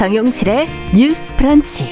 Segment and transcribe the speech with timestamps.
[0.00, 1.90] 정용실의 뉴스 프런치.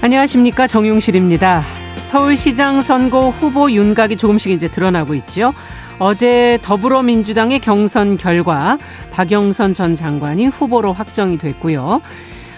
[0.00, 0.66] 안녕하십니까.
[0.66, 1.62] 정용실입니다.
[1.96, 5.52] 서울시장 선거 후보 윤곽이 조금씩 이제 드러나고 있죠.
[5.98, 8.78] 어제 더불어민주당의 경선 결과
[9.10, 12.00] 박영선 전 장관이 후보로 확정이 됐고요.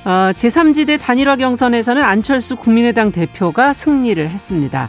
[0.05, 4.89] 어, 제3지대 단일화 경선에서는 안철수 국민의당 대표가 승리를 했습니다.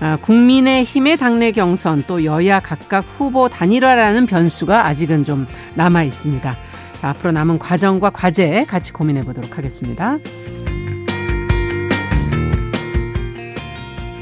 [0.00, 6.56] 아, 국민의힘의 당내 경선 또 여야 각각 후보 단일화라는 변수가 아직은 좀 남아 있습니다.
[6.94, 10.18] 자, 앞으로 남은 과정과 과제 같이 고민해 보도록 하겠습니다.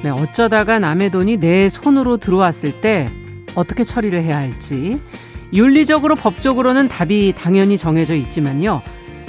[0.03, 3.09] 네, 어쩌다가 남의 돈이 내 손으로 들어왔을 때
[3.55, 5.01] 어떻게 처리를 해야 할지
[5.53, 8.83] 윤리적으로 법적으로는 답이 당연히 정해져 있지만요.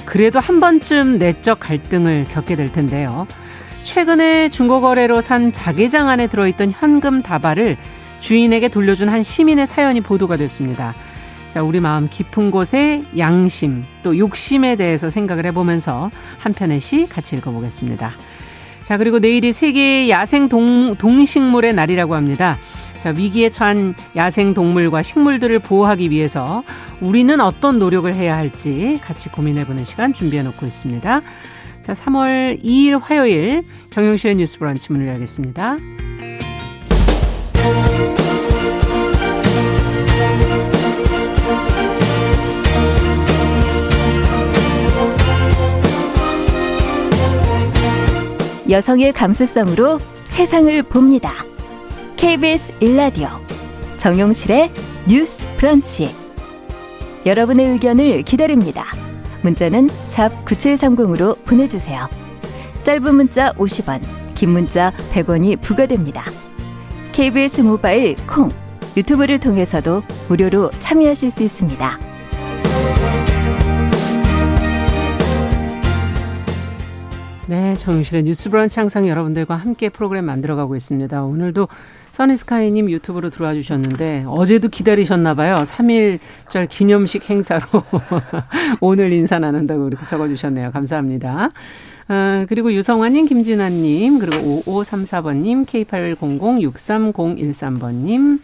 [0.06, 3.28] 그래도 한 번쯤 내적 갈등을 겪게 될 텐데요.
[3.84, 7.78] 최근에 중고거래로 산 자개장 안에 들어있던 현금 다발을
[8.20, 10.96] 주인에게 돌려준 한 시민의 사연이 보도가 됐습니다.
[11.50, 17.36] 자, 우리 마음 깊은 곳에 양심, 또 욕심에 대해서 생각을 해보면서 한 편의 시 같이
[17.36, 18.14] 읽어보겠습니다.
[18.82, 22.58] 자, 그리고 내일이 세계 야생 동, 동식물의 날이라고 합니다.
[23.00, 26.64] 자, 위기에 처한 야생 동물과 식물들을 보호하기 위해서
[27.02, 31.22] 우리는 어떤 노력을 해야 할지 같이 고민해보는 시간 준비해 놓고 있습니다.
[31.84, 35.78] 자, 3월 2일 화요일 정용실의 뉴스 브런치 문을 열겠습니다.
[48.70, 51.34] 여성의 감수성으로 세상을 봅니다.
[52.16, 53.28] KBS 일라디오
[53.98, 54.72] 정용실의
[55.06, 56.16] 뉴스 브런치
[57.26, 59.03] 여러분의 의견을 기다립니다.
[59.44, 62.10] 문자는 샵 9730으로 보내주세요.
[62.84, 64.02] 짧은 문자 50원,
[64.34, 66.24] 긴 문자 100원이 부과됩니다.
[67.12, 68.50] KBS 모바일 콩,
[68.98, 72.13] 유튜브를 통해서도 무료로 참여하실 수 있습니다.
[77.48, 81.26] 네, 정유실의 뉴스 브런치 항상 여러분들과 함께 프로그램 만들어가고 있습니다.
[81.26, 81.68] 오늘도
[82.12, 85.64] 써니스카이님 유튜브로 들어와 주셨는데 어제도 기다리셨나 봐요.
[85.66, 87.66] 3일절 기념식 행사로
[88.80, 90.72] 오늘 인사 나눈다고 이렇게 적어주셨네요.
[90.72, 91.50] 감사합니다.
[92.08, 98.40] 아, 그리고 유성환님, 김진아님, 그리고 5534번님, K80063013번님,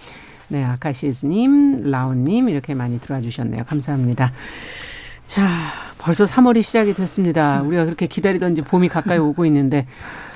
[0.50, 3.64] 네, 아카시스님, 라온님, 이렇게 많이 들어와 주셨네요.
[3.66, 4.34] 감사합니다.
[5.30, 5.48] 자,
[6.00, 7.62] 벌써 3월이 시작이 됐습니다.
[7.62, 9.86] 우리가 그렇게 기다리던 지 봄이 가까이 오고 있는데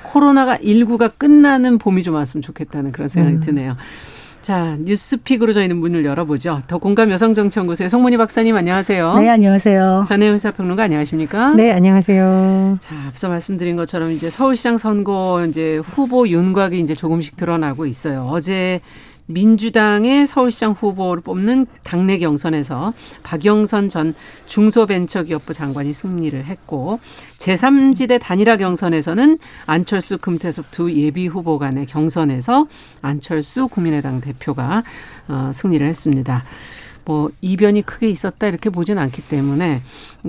[0.04, 3.40] 코로나가 19가 끝나는 봄이 좀 왔으면 좋겠다는 그런 생각이 음.
[3.40, 3.76] 드네요.
[4.40, 6.62] 자, 뉴스픽으로 저희는 문을 열어보죠.
[6.68, 9.14] 더 공감 여성정치연구소의 송문희 박사님 안녕하세요.
[9.14, 10.04] 네, 안녕하세요.
[10.06, 11.54] 전혜연 사평론가 안녕하십니까?
[11.54, 12.76] 네, 안녕하세요.
[12.78, 18.28] 자, 앞서 말씀드린 것처럼 이제 서울시장 선거 이제 후보 윤곽이 이제 조금씩 드러나고 있어요.
[18.30, 18.80] 어제
[19.26, 22.92] 민주당의 서울시장 후보를 뽑는 당내 경선에서
[23.22, 24.14] 박영선 전
[24.46, 27.00] 중소벤처기업부 장관이 승리를 했고
[27.38, 32.66] 제3지대 단일화 경선에서는 안철수 금태섭 두 예비 후보 간의 경선에서
[33.00, 34.82] 안철수 국민의당 대표가
[35.28, 36.44] 어, 승리를 했습니다.
[37.04, 39.80] 뭐 이변이 크게 있었다 이렇게 보진 않기 때문에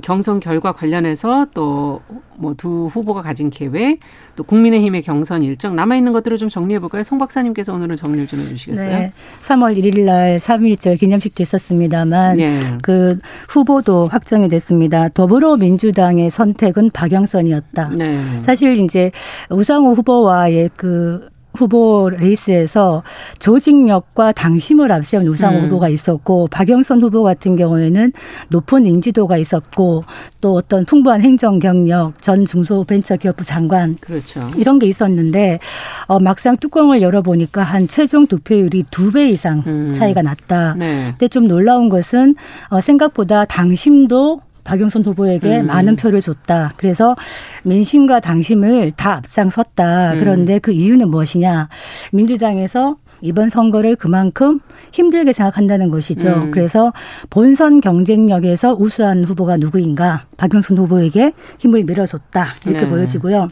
[0.01, 2.01] 경선 결과 관련해서 또
[2.37, 3.99] 뭐 두 후보가 가진 계획
[4.35, 7.03] 또 국민의힘의 경선 일정 남아 있는 것들을 좀 정리해 볼까요?
[7.03, 8.89] 송 박사님께서 오늘은 정리를 좀 해주시겠어요?
[8.89, 9.11] 네.
[9.41, 12.59] 3월 1일 날 3일절 기념식도 있었습니다만 네.
[12.81, 13.19] 그
[13.49, 15.09] 후보도 확정이 됐습니다.
[15.09, 17.89] 더불어민주당의 선택은 박영선이었다.
[17.89, 18.19] 네.
[18.43, 19.11] 사실 이제
[19.49, 23.03] 우상호 후보와의 그 후보 레이스에서
[23.39, 25.65] 조직력과 당심을 앞세운 우상호 음.
[25.65, 28.11] 후보가 있었고 박영선 후보 같은 경우에는
[28.49, 30.03] 높은 인지도가 있었고
[30.41, 34.39] 또 어떤 풍부한 행정 경력, 전 중소벤처기업부 장관 그렇죠.
[34.57, 35.59] 이런 게 있었는데
[36.07, 39.93] 어, 막상 뚜껑을 열어보니까 한 최종 득표율이 두 배 이상 음.
[39.95, 40.75] 차이가 났다.
[40.77, 41.05] 네.
[41.11, 42.35] 근데 좀 놀라운 것은
[42.69, 45.67] 어, 생각보다 당심도 박영선 후보에게 음.
[45.67, 46.73] 많은 표를 줬다.
[46.75, 47.15] 그래서
[47.63, 50.13] 민심과 당심을 다 앞장섰다.
[50.13, 50.19] 음.
[50.19, 51.69] 그런데 그 이유는 무엇이냐?
[52.11, 54.59] 민주당에서 이번 선거를 그만큼
[54.91, 56.29] 힘들게 생각한다는 것이죠.
[56.29, 56.51] 음.
[56.51, 56.91] 그래서
[57.29, 60.25] 본선 경쟁력에서 우수한 후보가 누구인가?
[60.35, 62.47] 박영선 후보에게 힘을 밀어줬다.
[62.65, 62.89] 이렇게 네.
[62.89, 63.47] 보여지고요.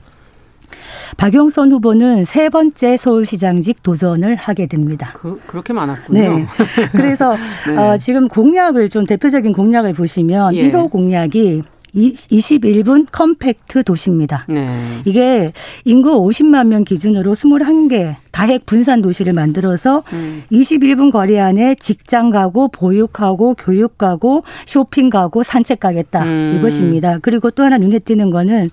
[1.18, 5.14] 박영선 후보는 세 번째 서울시장직 도전을 하게 됩니다.
[5.16, 6.20] 그, 렇게 많았군요.
[6.20, 6.46] 네.
[6.94, 7.36] 그래서
[7.70, 7.78] 네.
[7.78, 10.72] 어, 지금 공약을 좀 대표적인 공약을 보시면 예.
[10.72, 11.64] 1호 공약이
[11.96, 14.46] 21분 compact 도시입니다.
[14.50, 15.02] 네.
[15.06, 15.54] 이게
[15.86, 20.44] 인구 50만 명 기준으로 21개 다핵 분산 도시를 만들어서 음.
[20.52, 26.56] 21분 거리 안에 직장 가고 보육 가고 교육 가고 쇼핑 가고 산책 가겠다 음.
[26.58, 27.20] 이것입니다.
[27.22, 28.72] 그리고 또 하나 눈에 띄는 거는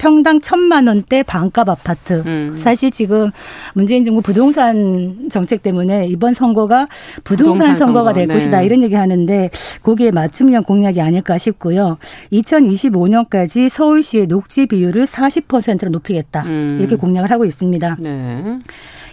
[0.00, 2.22] 평당 천만 원대 반값 아파트.
[2.26, 2.56] 음.
[2.56, 3.30] 사실 지금
[3.74, 6.88] 문재인 정부 부동산 정책 때문에 이번 선거가
[7.22, 8.12] 부동산, 부동산 선거가 선거.
[8.14, 8.32] 될 네.
[8.34, 9.50] 것이다 이런 얘기 하는데
[9.82, 11.98] 거기에 맞춤형 공약이 아닐까 싶고요.
[12.32, 16.78] 2025년까지 서울시의 녹지 비율을 40%로 높이겠다 음.
[16.80, 17.96] 이렇게 공약을 하고 있습니다.
[18.00, 18.58] 네.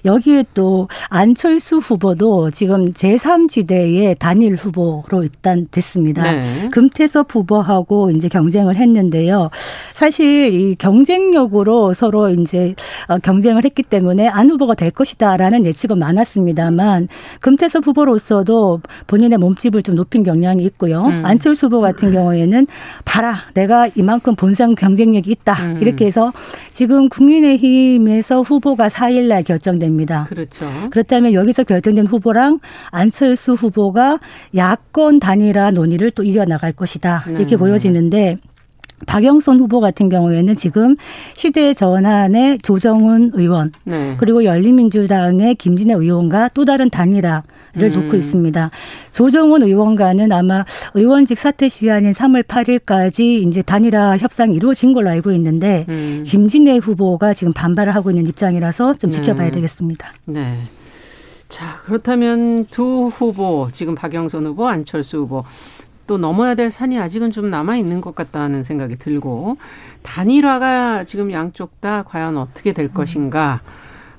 [0.06, 6.24] 여기에 또 안철수 후보도 지금 제3지대의 단일 후보로 일단 됐습니다.
[6.24, 6.70] 네.
[6.72, 9.50] 금태섭 후보하고 이제 경쟁을 했는데요.
[9.94, 12.76] 사실 이 경쟁력으로 서로 이제
[13.08, 17.08] 어, 경쟁을 했기 때문에 안 후보가 될 것이다라는 예측은 많았습니다만
[17.42, 21.06] 금태섭 후보로서도 본인의 몸집을 좀 높인 경향이 있고요.
[21.06, 21.26] 음.
[21.26, 22.68] 안철수 후보 같은 경우에는
[23.06, 25.78] 봐라 내가 이만큼 본상 경쟁력이 있다 음.
[25.82, 26.32] 이렇게 해서
[26.72, 29.97] 지금 국민의힘에서 후보가 4일날 결정됩니다.
[29.98, 30.26] 됩니다.
[30.30, 30.68] 그렇죠.
[30.92, 32.60] 그렇다면 여기서 결정된 후보랑
[32.92, 34.20] 안철수 후보가
[34.56, 37.26] 야권 단일화 논의를 또 이어나갈 것이다.
[37.28, 37.58] 이렇게 네.
[37.58, 38.38] 보여지는데
[39.06, 40.96] 박영선 후보 같은 경우에는 지금
[41.36, 44.16] 시대 전환의 조정훈 의원 네.
[44.18, 47.44] 그리고 열린민주당의 김진애 의원과 또 다른 단일화
[47.78, 48.06] 를 음.
[48.06, 48.72] 놓고 있습니다.
[49.12, 50.66] 조정훈 의원과는 아마
[50.96, 56.24] 의원직 사퇴 시간인 3월 8일까지 이제 단일화 협상이 이루어진 걸로 알고 있는데 음.
[56.26, 59.18] 김진애 후보가 지금 반발을 하고 있는 입장이라서 좀 네.
[59.18, 60.12] 지켜봐야 되겠습니다.
[60.26, 60.58] 네.
[61.50, 65.44] 자, 그렇다면 두 후보, 지금 박영선 후보, 안철수 후보
[66.07, 69.57] 또 넘어야 될 산이 아직은 좀 남아 있는 것 같다는 생각이 들고
[70.04, 72.92] 단일화가 지금 양쪽 다 과연 어떻게 될 음.
[72.94, 73.62] 것인가?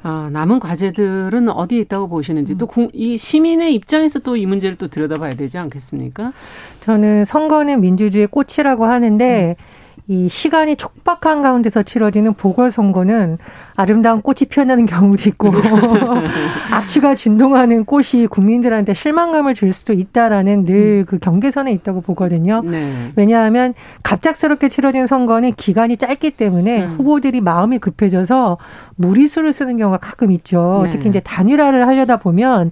[0.05, 5.35] 아, 남은 과제들은 어디에 있다고 보시는지 또 이 시민의 입장에서 또 이 문제를 또 들여다봐야
[5.35, 6.33] 되지 않겠습니까?
[6.81, 9.78] 저는 선거는 민주주의의 꽃이라고 하는데 음.
[10.11, 13.37] 이 시간이 촉박한 가운데서 치러지는 보궐선거는
[13.77, 15.53] 아름다운 꽃이 피어나는 경우도 있고
[16.73, 22.63] 악취가 진동하는 꽃이 국민들한테 실망감을 줄 수도 있다라는 늘 그 경계선에 있다고 보거든요.
[22.65, 23.13] 네.
[23.17, 26.89] 왜냐하면 갑작스럽게 치러진 선거는 기간이 짧기 때문에 음.
[26.89, 28.59] 후보들이 마음이 급해져서
[28.97, 30.83] 무리수를 쓰는 경우가 가끔 있죠.
[30.85, 30.91] 네.
[30.91, 32.71] 특히 이제 단일화를 하려다 보면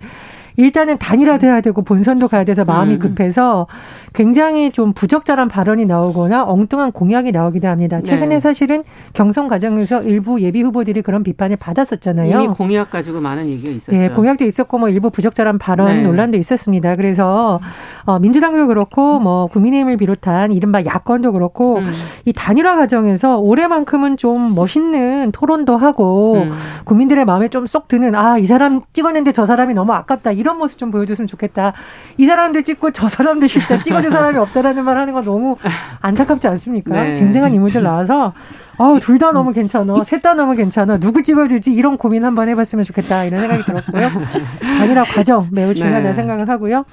[0.56, 2.98] 일단은 단일화돼야 되고 본선도 가야 돼서 마음이 음.
[2.98, 3.66] 급해서
[4.16, 8.00] 굉장히 좀 부적절한 발언이 나오거나 엉뚱한 공약이 나오기도 합니다.
[8.00, 8.40] 최근에 네.
[8.40, 8.82] 사실은
[9.12, 12.34] 경선 과정에서 일부 예비 후보들이 그런 비판을 받았었잖아요.
[12.34, 13.92] 이미 공약 가지고 많은 얘기가 있었죠.
[13.94, 16.02] 네, 공약도 있었고 뭐 일부 부적절한 발언 네.
[16.02, 16.94] 논란도 있었습니다.
[16.94, 17.60] 그래서
[18.06, 21.92] 어, 민주당도 그렇고 뭐 국민의힘을 비롯한 이른바 야권도 그렇고 음.
[22.24, 26.52] 이 단일화 과정에서 올해만큼은 좀 멋있는 토론도 하고 음.
[26.84, 30.78] 국민들의 마음에 좀 쏙 드는 아 이 사람 찍었는데 저 사람이 너무 아깝다 이런 모습
[30.78, 31.74] 좀 보여줬으면 좋겠다.
[32.16, 35.56] 이 사람들 찍고 저 사람들 싫다 찍어 해줄 사람이 없다라는 말 하는 건 너무
[36.00, 37.02] 안타깝지 않습니까?
[37.02, 37.14] 네.
[37.14, 38.32] 쟁쟁한 인물들 나와서
[38.78, 42.84] 아우 둘 다 너무 괜찮아, 셋 다 너무 괜찮아, 누구 찍어줄지 이런 고민 한번 해봤으면
[42.84, 44.08] 좋겠다 이런 생각이 들었고요.
[44.78, 46.14] 단일화 과정 매우 중요하다는 네.
[46.14, 46.84] 생각을 하고요.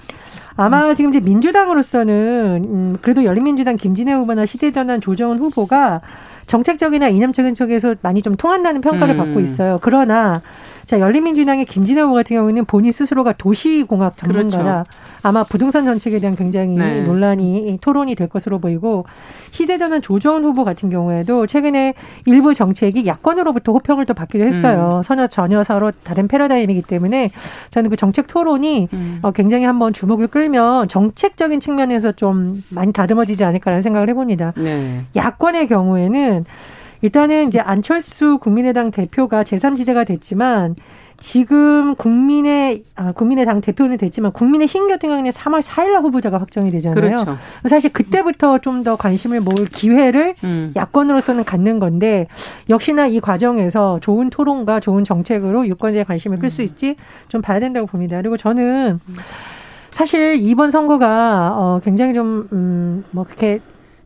[0.55, 6.01] 아마 지금 이제 민주당으로서는 음, 그래도 열린민주당 김진애 후보나 시대전환 조정은 후보가
[6.45, 9.17] 정책적이나 이념적인 쪽에서 많이 좀 통한다는 평가를 음.
[9.17, 9.79] 받고 있어요.
[9.81, 10.41] 그러나
[10.85, 14.63] 자, 열린민주당의 김진애 후보 같은 경우는 본인 스스로가 도시공학 전문가다.
[14.63, 14.83] 그렇죠.
[15.21, 17.01] 아마 부동산 정책에 대한 굉장히 네.
[17.03, 19.05] 논란이 토론이 될 것으로 보이고
[19.51, 21.93] 희대전환 조정훈 후보 같은 경우에도 최근에
[22.25, 24.97] 일부 정책이 야권으로부터 호평을 또 받기도 했어요.
[24.97, 25.03] 음.
[25.03, 27.29] 전혀 전혀 서로 다른 패러다임이기 때문에
[27.71, 29.19] 저는 그 정책 토론이 음.
[29.21, 34.53] 어, 굉장히 한번 주목을 끌면 정책적인 측면에서 좀 많이 다듬어지지 않을까라는 생각을 해봅니다.
[34.57, 35.05] 네.
[35.15, 36.45] 야권의 경우에는
[37.03, 40.75] 일단은 이제 안철수 국민의당 대표가 제3지대가 됐지만
[41.17, 46.71] 지금 국민의 아, 국민의당 대표는 됐지만 국민의 힘 같은 경우는 3월 4일 날 후보자가 확정이
[46.71, 46.95] 되잖아요.
[46.95, 47.37] 그렇죠.
[47.65, 50.73] 사실 그때부터 좀 더 관심을 모을 기회를 음.
[50.75, 52.27] 야권으로서는 갖는 건데
[52.69, 56.65] 역시나 이 과정에서 좋은 토론과 좋은 정책으로 유권자의 관심을 끌수 음.
[56.65, 56.95] 있지
[57.29, 58.17] 좀 봐야 된다고 봅니다.
[58.17, 58.99] 그리고 저는
[59.91, 63.61] 사실 이번 선거가 어 굉장히 좀음뭐 그렇게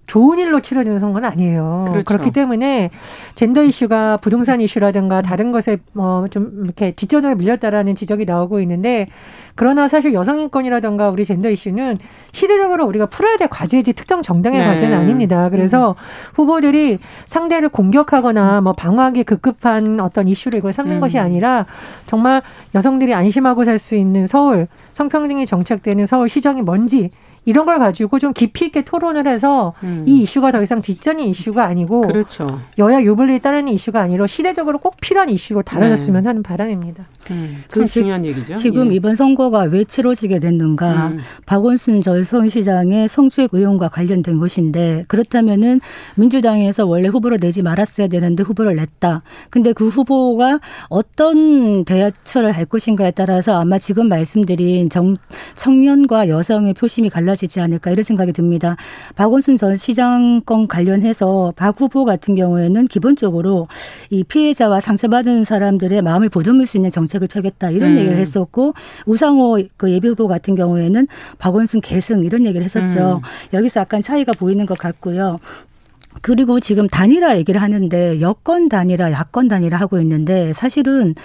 [0.07, 1.85] 좋은 일로 치러지는 선거는 아니에요.
[1.89, 2.05] 그렇죠.
[2.05, 2.89] 그렇기 때문에
[3.35, 9.07] 젠더 이슈가 부동산 이슈라든가 다른 것에 뭐좀 이렇게 뒷전으로 밀렸다라는 지적이 나오고 있는데
[9.55, 11.97] 그러나 사실 여성 인권이라든가 우리 젠더 이슈는
[12.31, 14.65] 시대적으로 우리가 풀어야 될 과제이지 특정 정당의 네.
[14.65, 15.49] 과제는 아닙니다.
[15.49, 15.95] 그래서 음.
[16.35, 20.99] 후보들이 상대를 공격하거나 뭐 방어하기 급급한 어떤 이슈를 이걸 삼는 음.
[21.01, 21.65] 것이 아니라
[22.05, 22.41] 정말
[22.73, 27.11] 여성들이 안심하고 살 수 있는 서울 성평등이 정착되는 서울 시정이 뭔지
[27.47, 30.03] 이런 걸 가지고 좀 깊이 있게 토론을 해서 음.
[30.05, 32.45] 이 이슈가 더 이상 뒷전이 이슈가 아니고 그렇죠.
[32.77, 36.27] 여야 유불리 따르는 이슈가 아니라 시대적으로 꼭 필요한 이슈로 다뤄졌으면 네.
[36.27, 37.05] 하는 바람입니다.
[37.31, 38.55] 음, 참 중요한 얘기죠.
[38.55, 38.95] 지금 예.
[38.95, 41.07] 이번 선거가 왜 치러지게 됐는가?
[41.07, 41.19] 음.
[41.45, 45.79] 박원순 전 서울시장의 성추행 의혹과 관련된 것인데 그렇다면은
[46.15, 49.23] 민주당에서 원래 후보를 내지 말았어야 되는데 후보를 냈다.
[49.49, 55.15] 근데 그 후보가 어떤 대처를 할 것인가에 따라서 아마 지금 말씀드린 정,
[55.55, 58.75] 청년과 여성의 표심이 갈라 이루어지지 않을까 이런 생각이 듭니다.
[59.15, 63.67] 박원순 전 시장권 관련해서 박 후보 같은 경우에는 기본적으로
[64.09, 67.97] 이 피해자와 상처받은 사람들의 마음을 보듬을 수 있는 정책을 펴겠다 이런 음.
[67.97, 68.73] 얘기를 했었고
[69.05, 73.21] 우상호 그 예비 후보 같은 경우에는 박원순 계승 이런 얘기를 했었죠.
[73.23, 73.57] 음.
[73.57, 75.39] 여기서 약간 차이가 보이는 것 같고요.
[76.21, 81.15] 그리고 지금 단일화 얘기를 하는데 여권 단일화, 야권 단일화 하고 있는데 사실은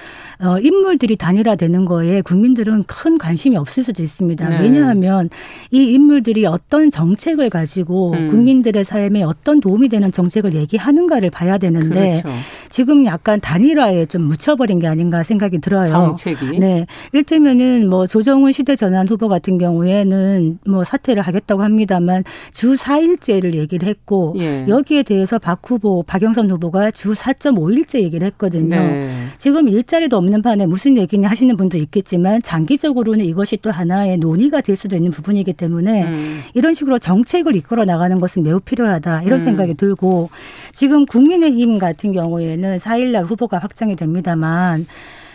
[0.41, 4.49] 어 인물들이 단일화되는 거에 국민들은 큰 관심이 없을 수도 있습니다.
[4.49, 4.61] 네.
[4.61, 5.31] 왜냐하면
[5.71, 8.29] 이 인물들이 어떤 정책을 가지고 음.
[8.29, 12.39] 국민들의 삶에 어떤 도움이 되는 정책을 얘기하는가를 봐야 되는데 그렇죠.
[12.69, 15.87] 지금 약간 단일화에 좀 묻혀버린 게 아닌가 생각이 들어요.
[15.87, 16.59] 정책이.
[16.59, 16.87] 네.
[17.13, 23.89] 일테면은 뭐 조정훈 시대 전환 후보 같은 경우에는 뭐 사퇴를 하겠다고 합니다만 주 4일제를 얘기를
[23.89, 24.65] 했고 예.
[24.83, 28.77] 여기에 대해서 박 후보, 박영선 후보가 주 4.5일째 얘기를 했거든요.
[28.77, 29.27] 네.
[29.39, 34.77] 지금 일자리도 없는 판에 무슨 얘기냐 하시는 분도 있겠지만 장기적으로는 이것이 또 하나의 논의가 될
[34.77, 36.41] 수도 있는 부분이기 때문에 음.
[36.55, 39.45] 이런 식으로 정책을 이끌어 나가는 것은 매우 필요하다 이런 음.
[39.45, 40.31] 생각이 들고
[40.73, 44.87] 지금 국민의힘 같은 경우에는 4일날 후보가 확정이 됩니다만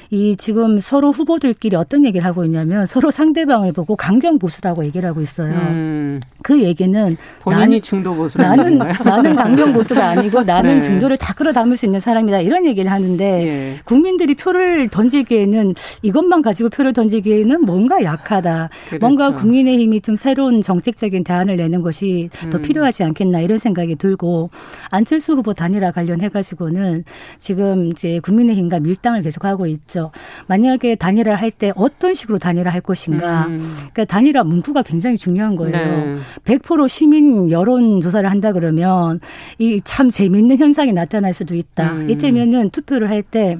[0.09, 5.21] 이 지금 서로 후보들끼리 어떤 얘기를 하고 있냐면 서로 상대방을 보고 강경 보수라고 얘기를 하고
[5.21, 5.53] 있어요.
[5.53, 6.19] 음.
[6.41, 10.81] 그 얘기는 본인이 중도 보수라는 나는 나는 강경 보수가 아니고 나는 네.
[10.81, 13.79] 중도를 다 끌어담을 수 있는 사람이다 이런 얘기를 하는데 예.
[13.83, 18.69] 국민들이 표를 던지기에는 이것만 가지고 표를 던지기에는 뭔가 약하다.
[18.87, 19.05] 그렇죠.
[19.05, 22.49] 뭔가 국민의힘이 좀 새로운 정책적인 대안을 내는 것이 음.
[22.49, 24.49] 더 필요하지 않겠나 이런 생각이 들고
[24.89, 27.03] 안철수 후보 단일화 관련해 가지고는
[27.39, 29.96] 지금 이제 국민의힘과 밀당을 계속하고 있죠.
[29.97, 30.11] 있죠.
[30.45, 33.47] 만약에 단일화 할때 어떤 식으로 단일화 할 것인가.
[33.47, 33.57] 음.
[33.77, 35.71] 그러니까 단일화 문구가 굉장히 중요한 거예요.
[35.75, 36.17] 네.
[36.45, 39.19] 100% 시민 여론 조사를 한다 그러면
[39.57, 41.91] 이 참 재밌는 현상이 나타날 수도 있다.
[41.93, 42.09] 음.
[42.09, 43.57] 이때면은 투표를 할때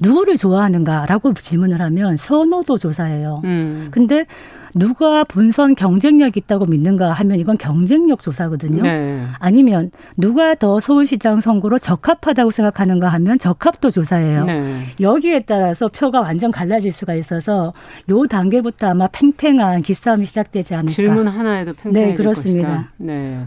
[0.00, 3.42] 누구를 좋아하는가라고 질문을 하면 선호도 조사예요.
[3.44, 3.88] 음.
[3.90, 4.26] 근데
[4.76, 8.82] 누가 본선 경쟁력 있다고 믿는가 하면 이건 경쟁력 조사거든요.
[8.82, 9.24] 네.
[9.38, 14.44] 아니면 누가 더 서울시장 선거로 적합하다고 생각하는가 하면 적합도 조사예요.
[14.44, 14.82] 네.
[15.00, 17.72] 여기에 따라서 표가 완전 갈라질 수가 있어서
[18.10, 20.92] 요 단계부터 아마 팽팽한 기싸움이 시작되지 않을까.
[20.92, 22.68] 질문 하나에도 팽팽해질 네, 그렇습니다.
[22.68, 22.92] 것이다.
[22.98, 23.46] 네.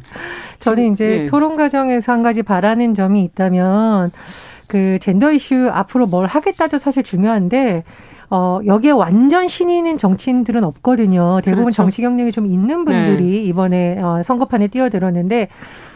[0.58, 1.26] 저는 이제 네.
[1.28, 4.12] 토론 과정에서 한 가지 바라는 점이 있다면
[4.66, 7.84] 그 젠더 이슈 앞으로 뭘 하겠다도 사실 중요한데
[8.30, 11.42] 어, 여기에 완전 신인인 정치인들은 없거든요.
[11.44, 11.76] 대부분 그렇죠.
[11.84, 13.44] 정치 경력이 좀 있는 분들이 네.
[13.44, 15.50] 이번에 어, 선거판에 뛰어들었는데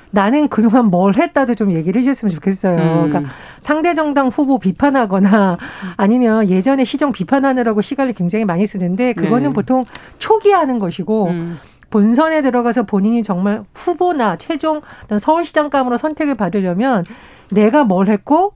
[0.10, 2.78] 나는 그동안 뭘 했다도 좀 얘기를 해주셨으면 좋겠어요.
[2.78, 3.10] 음.
[3.10, 5.58] 그러니까 상대 정당 후보 비판하거나
[5.98, 9.54] 아니면 예전에 시정 비판하느라고 시간을 굉장히 많이 쓰는데 그거는 네.
[9.54, 9.84] 보통
[10.20, 11.60] 초기 하는 것이고 음.
[11.90, 14.82] 본선에 들어가서 본인이 정말 후보나 최종
[15.20, 17.06] 서울시장감으로 선택을 받으려면
[17.52, 18.54] 내가 뭘 했고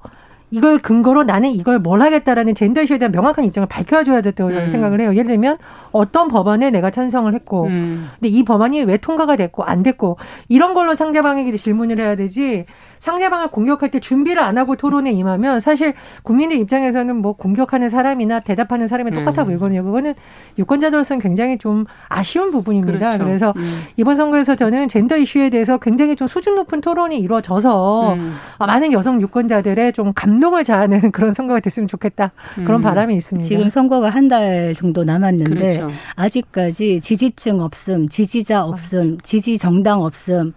[0.50, 4.68] 이걸 근거로 나는 이걸 뭘 하겠다라는 젠더 이슈에 대한 명확한 입장을 밝혀줘야 된다고 저는 음.
[4.68, 5.12] 생각을 해요.
[5.12, 5.58] 예를 들면
[5.92, 8.10] 어떤 법안에 내가 찬성을 했고, 음.
[8.14, 12.66] 근데 이 법안이 왜 통과가 됐고 안 됐고 이런 걸로 상대방에게 질문을 해야 되지.
[13.00, 18.88] 상대방을 공격할 때 준비를 안 하고 토론에 임하면 사실 국민의 입장에서는 뭐 공격하는 사람이나 대답하는
[18.88, 19.48] 사람이 똑같아 음.
[19.48, 19.84] 보이거든요.
[19.84, 20.14] 그거는
[20.58, 23.00] 유권자들로서는 굉장히 좀 아쉬운 부분입니다.
[23.18, 23.24] 그렇죠.
[23.26, 23.82] 그래서 음.
[23.98, 28.36] 이번 선거에서 저는 젠더 이슈에 대해서 굉장히 좀 수준 높은 토론이 이루어져서 음.
[28.60, 32.32] 많은 여성 유권자들의 좀 감동을 자아내는 그런 선거가 됐으면 좋겠다.
[32.56, 32.82] 그런 음.
[32.82, 33.48] 바람이 있습니다.
[33.48, 35.90] 지금 선거가 한 달 정도 남았는데 그렇죠.
[36.18, 40.52] 아직까지 지지층 없음, 지지자 없음, 지지 정당 없음,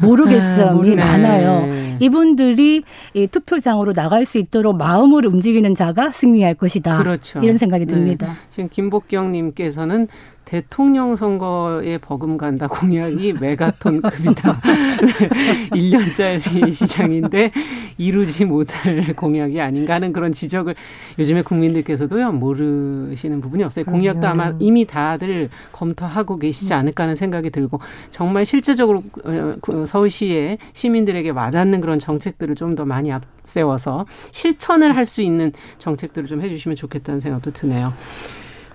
[0.00, 1.68] 모르겠음이 많아요.
[1.82, 1.96] 네.
[2.00, 2.82] 이분들이
[3.14, 6.98] 이 투표장으로 나갈 수 있도록 마음을 움직이는 자가 승리할 것이다.
[6.98, 7.40] 그렇죠.
[7.40, 7.94] 이런 생각이 네.
[7.94, 8.26] 듭니다.
[8.26, 8.32] 네.
[8.50, 10.08] 지금 김복경님께서는
[10.52, 14.60] 대통령 선거에 버금간다 공약이 메가톤급이다.
[15.72, 17.52] 1년짜리 시장인데
[17.96, 20.74] 이루지 못할 공약이 아닌가 하는 그런 지적을
[21.18, 23.86] 요즘에 국민들께서도요 모르시는 부분이 없어요.
[23.86, 27.80] 공약도 아마 이미 다들 검토하고 계시지 않을까 하는 생각이 들고
[28.10, 35.20] 정말 실제적으로 어, 서울시의 시민들에게 와닿는 그런 정책들을 좀 더 많이 앞세워서 실천을 할 수
[35.20, 37.92] 있는 정책들을 좀 해주시면 좋겠다는 생각도 드네요.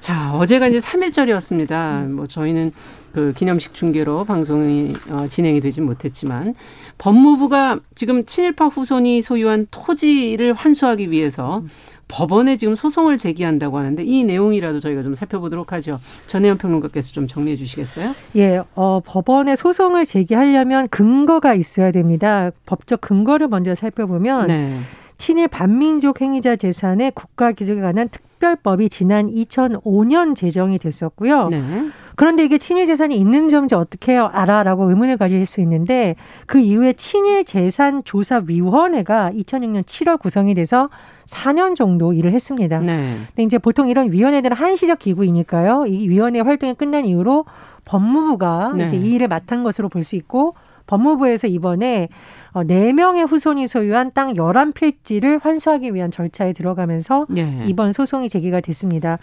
[0.08, 2.08] 자, 어제가 이제 3일절이었습니다.
[2.08, 2.72] 뭐 저희는
[3.12, 6.56] 그 기념식 중계로 방송이 어, 진행이 되지 못했지만
[6.98, 11.62] 법무부가 지금 친일파 후손이 소유한 토지를 환수하기 위해서
[12.08, 16.00] 법원에 지금 소송을 제기한다고 하는데 이 내용이라도 저희가 좀 살펴보도록 하죠.
[16.28, 18.16] 전혜연 평론가께서 좀 정리해 주시겠어요?
[18.38, 22.52] 예, 어, 법원에 소송을 제기하려면 근거가 있어야 됩니다.
[22.66, 24.80] 법적 근거를 먼저 살펴보면 네.
[25.28, 31.50] 친일 반민족 행위자 재산의 국가 기록에 관한 특별법이 지난 2005년 제정이 됐었고요.
[31.50, 31.90] 네.
[32.16, 36.16] 그런데 이게 친일 재산이 있는 점인지 어떻게 알아라고 의문을 가지실 수 있는데
[36.46, 40.90] 그 이후에 친일 재산 조사 위원회가 2006년 7월 구성이 돼서
[41.26, 42.80] 4년 정도 일을 했습니다.
[42.80, 43.18] 네.
[43.28, 45.88] 근데 이제 보통 이런 위원회들은 한시적 기구이니까요.
[45.88, 47.44] 이 위원회 활동이 끝난 이후로
[47.84, 48.86] 법무부가 네.
[48.86, 50.56] 이제 이 일을 맡은 것으로 볼 수 있고
[50.88, 52.08] 법무부에서 이번에
[52.52, 57.64] 어, 4명의 후손이 소유한 땅 11필지를 환수하기 위한 절차에 들어가면서 네.
[57.68, 59.20] 이번 소송이 제기가 됐습니다.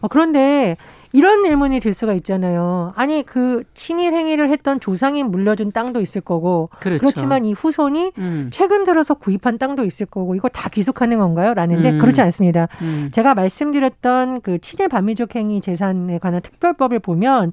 [0.00, 0.76] 어, 그런데
[1.12, 2.92] 이런 의문이 들 수가 있잖아요.
[2.96, 7.00] 아니 그 친일 행위를 했던 조상이 물려준 땅도 있을 거고 그렇죠.
[7.00, 8.48] 그렇지만이 후손이 음.
[8.50, 11.52] 최근 들어서 구입한 땅도 있을 거고 이거 다 귀속하는 건가요?
[11.54, 11.98] 라는데 음.
[11.98, 12.68] 그렇지 않습니다.
[12.80, 13.10] 음.
[13.12, 17.52] 제가 말씀드렸던 그 친일 반미족 행위 재산에 관한 특별법을 보면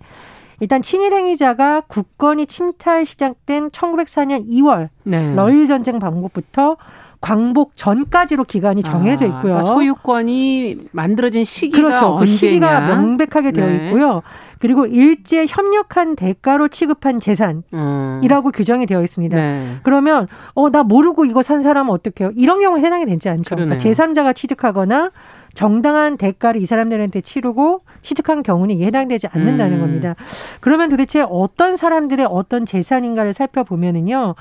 [0.59, 5.33] 일단 친일 행위자가 국권이 침탈 시작된 1904년 2월 네.
[5.35, 6.77] 러일 전쟁 방법부터
[7.21, 9.55] 광복 전까지로 기간이 정해져 아, 있고요.
[9.57, 12.15] 아, 그러니까 소유권이 만들어진 시기가 그렇죠.
[12.15, 13.87] 그 시기가 명백하게 되어 네.
[13.87, 14.21] 있고요.
[14.59, 18.51] 그리고 일제 협력한 대가로 취급한 재산이라고 음.
[18.53, 19.35] 규정이 되어 있습니다.
[19.35, 19.77] 네.
[19.83, 22.31] 그러면 어 나 모르고 이거 산 사람은 어떻게요?
[22.37, 23.55] 이런 경우에 해당이 되지 않죠.
[23.55, 25.11] 그러니까 제3자가 취득하거나
[25.53, 29.81] 정당한 대가를 이 사람들한테 치르고 취득한 경우는 이게 해당되지 않는다는 음.
[29.81, 30.15] 겁니다.
[30.59, 34.35] 그러면 도대체 어떤 사람들의 어떤 재산인가를 살펴보면은요.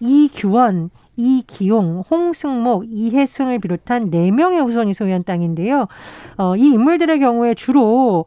[0.00, 5.86] 이 규원, 이기용, 홍승목, 이혜승을 비롯한 네명의 후손이 소유한 땅인데요.
[6.38, 8.24] 어, 이 인물들의 경우에 주로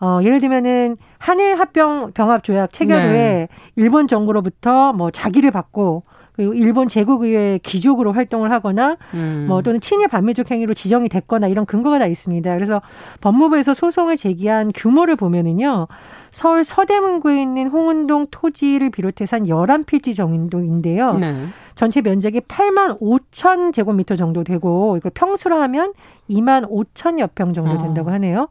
[0.00, 3.48] 어, 예를 들면은 한일 합병 병합 조약 체결 후에 네.
[3.76, 6.02] 일본 정부로부터 뭐 자기를 받고
[6.34, 9.46] 그리고 일본 제국의회 귀족으로 활동을 하거나 음.
[9.48, 12.54] 뭐 또는 친일 반미족 행위로 지정이 됐거나 이런 근거가 다 있습니다.
[12.54, 12.80] 그래서
[13.20, 15.88] 법무부에서 소송을 제기한 규모를 보면은요.
[16.32, 21.14] 서울 서대문구에 있는 홍은동 토지를 비롯해서 한 열한 필지 정도인데요.
[21.20, 21.46] 네.
[21.74, 25.92] 전체 면적이 8만 5천 제곱미터 정도 되고 이걸 평수로 하면
[26.28, 28.12] 2만 5천여 평 정도 된다고 어.
[28.14, 28.48] 하네요.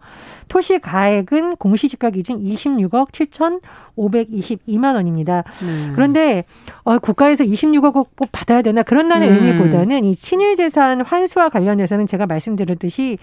[0.47, 3.61] 토시 가액은 공시지가 기준 26억 7천
[3.97, 5.43] 522만 원입니다.
[5.61, 5.91] 네.
[5.93, 6.45] 그런데
[6.83, 9.35] 어, 국가에서 26억 꼭 받아야 되나 그런 날의 음.
[9.35, 13.17] 의미보다는 이 친일 재산 환수와 관련해서는 제가 말씀드렸듯이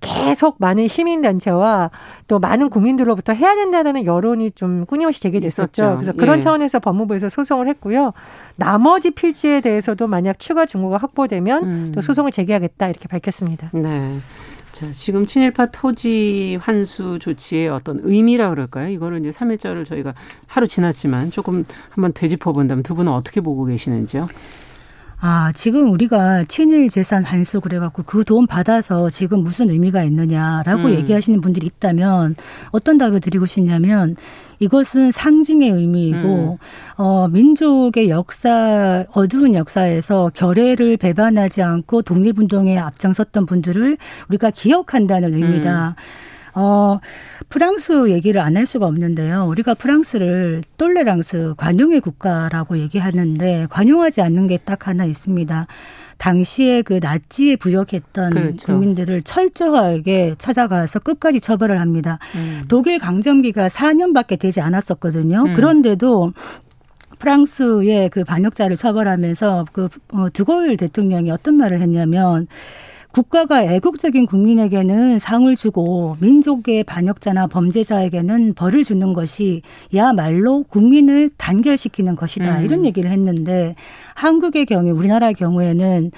[0.00, 1.90] 계속 많은 시민단체와
[2.28, 5.82] 또 많은 국민들로부터 해야 된다는 여론이 좀 끊임없이 제기됐었죠.
[5.82, 5.96] 있었죠.
[5.96, 6.40] 그래서 그런 예.
[6.40, 8.12] 차원에서 법무부에서 소송을 했고요.
[8.56, 11.92] 나머지 필지에 대해서도 만약 추가 증거가 확보되면 음.
[11.94, 13.70] 또 소송을 제기하겠다 이렇게 밝혔습니다.
[13.72, 14.18] 네.
[14.72, 18.90] 자, 지금 친일파 토지 환수 조치의 어떤 의미라 그럴까요?
[18.90, 20.12] 이거를 이제 3일절을 저희가
[20.46, 24.28] 하루 지났지만 조금 한번 되짚어 본다면 두 분은 어떻게 보고 계시는지요?
[25.18, 30.90] 아, 지금 우리가 친일 재산 환수 그래갖고 그 돈 받아서 지금 무슨 의미가 있느냐라고 음.
[30.94, 32.34] 얘기하시는 분들이 있다면
[32.72, 34.16] 어떤 답을 드리고 싶냐면
[34.58, 36.56] 이것은 상징의 의미이고 음.
[36.96, 43.96] 어 민족의 역사 어두운 역사에서 결의를 배반하지 않고 독립운동에 앞장섰던 분들을
[44.28, 45.88] 우리가 기억한다는 의미다.
[45.90, 45.94] 음.
[46.58, 46.98] 어,
[47.50, 49.44] 프랑스 얘기를 안 할 수가 없는데요.
[49.48, 55.66] 우리가 프랑스를 똘레랑스 관용의 국가라고 얘기하는데 관용하지 않는 게 딱 하나 있습니다.
[56.18, 58.66] 당시에 그 나치에 부역했던 그렇죠.
[58.66, 62.18] 국민들을 철저하게 찾아가서 끝까지 처벌을 합니다.
[62.34, 62.62] 음.
[62.68, 65.42] 독일 강점기가 4년밖에 되지 않았었거든요.
[65.48, 65.52] 음.
[65.54, 66.32] 그런데도
[67.18, 72.46] 프랑스의 그 반역자를 처벌하면서 그 어, 드골 대통령이 어떤 말을 했냐면
[73.16, 79.62] 국가가 애국적인 국민에게는 상을 주고 민족의 반역자나 범죄자에게는 벌을 주는 것이
[79.94, 82.58] 야말로 국민을 단결시키는 것이다.
[82.58, 82.64] 음.
[82.66, 83.74] 이런 얘기를 했는데
[84.14, 86.10] 한국의 경우, 우리나라의 경우에는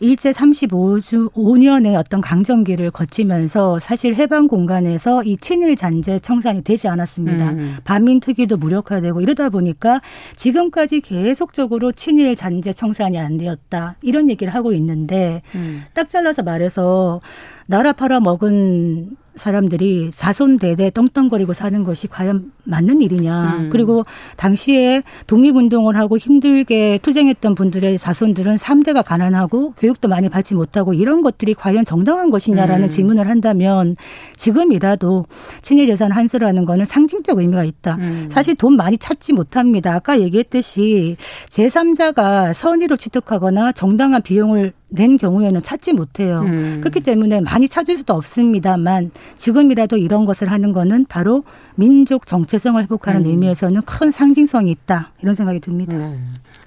[0.00, 7.50] 일제 35주 5년의 어떤 강점기를 거치면서 사실 해방 공간에서 이 친일 잔재 청산이 되지 않았습니다.
[7.50, 7.76] 음.
[7.84, 10.00] 반민 특위도 무력화되고 이러다 보니까
[10.36, 13.96] 지금까지 계속적으로 친일 잔재 청산이 안 되었다.
[14.02, 15.82] 이런 얘기를 하고 있는데 음.
[15.94, 17.20] 딱 잘라서 말해서
[17.66, 23.56] 나라 팔아먹은 사람들이 자손대대 떵떵거리고 사는 것이 과연 맞는 일이냐.
[23.58, 23.70] 음.
[23.70, 24.04] 그리고
[24.36, 31.54] 당시에 독립운동을 하고 힘들게 투쟁했던 분들의 자손들은 3대가 가난하고 교육도 많이 받지 못하고 이런 것들이
[31.54, 32.90] 과연 정당한 것이냐라는 음.
[32.90, 33.96] 질문을 한다면
[34.36, 35.26] 지금이라도
[35.62, 37.96] 친일재산 한수라는 거는 상징적 의미가 있다.
[37.96, 38.28] 음.
[38.32, 39.94] 사실 돈 많이 찾지 못합니다.
[39.94, 41.16] 아까 얘기했듯이
[41.50, 46.40] 제3자가 선의로 취득하거나 정당한 비용을 낸 경우에는 찾지 못해요.
[46.40, 46.80] 음.
[46.80, 51.44] 그렇기 때문에 많이 찾을 수도 없습니다만 지금이라도 이런 것을 하는 거는 바로
[51.76, 53.26] 민족 정체성을 회복하는 음.
[53.26, 55.96] 의미에서는 큰 상징성이 있다 이런 생각이 듭니다.
[55.96, 56.18] 네.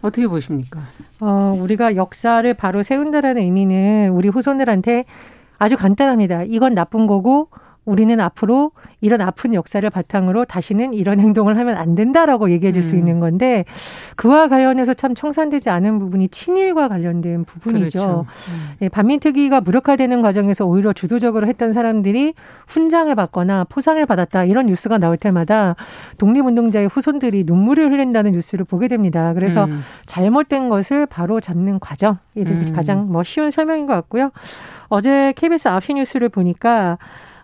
[0.02, 0.80] 어떻게 보십니까?
[1.20, 5.04] 어, 우리가 역사를 바로 세운다라는 의미는 우리 후손들한테
[5.58, 6.44] 아주 간단합니다.
[6.44, 7.50] 이건 나쁜 거고
[7.90, 8.72] 우리는 앞으로
[9.02, 13.00] 이런 아픈 역사를 바탕으로 다시는 이런 행동을 하면 안 된다라고 얘기해 줄수 음.
[13.00, 13.66] 있는 건데
[14.16, 18.00] 그와 관련해서 참 청산되지 않은 부분이 친일과 관련된 부분이죠.
[18.00, 18.26] 그렇죠.
[18.50, 18.76] 음.
[18.82, 22.34] 예, 반민특위가 무력화되는 과정에서 오히려 주도적으로 했던 사람들이
[22.68, 25.76] 훈장을 받거나 포상을 받았다 이런 뉴스가 나올 때마다
[26.18, 29.34] 독립운동자의 후손들이 눈물을 흘린다는 뉴스를 보게 됩니다.
[29.34, 29.82] 그래서 음.
[30.06, 32.72] 잘못된 것을 바로 잡는 과정 이 음.
[32.76, 34.32] 가장 뭐 쉬운 설명인 것 같고요.
[34.90, 36.98] 어제 KBS 아홉시 뉴스를 보니까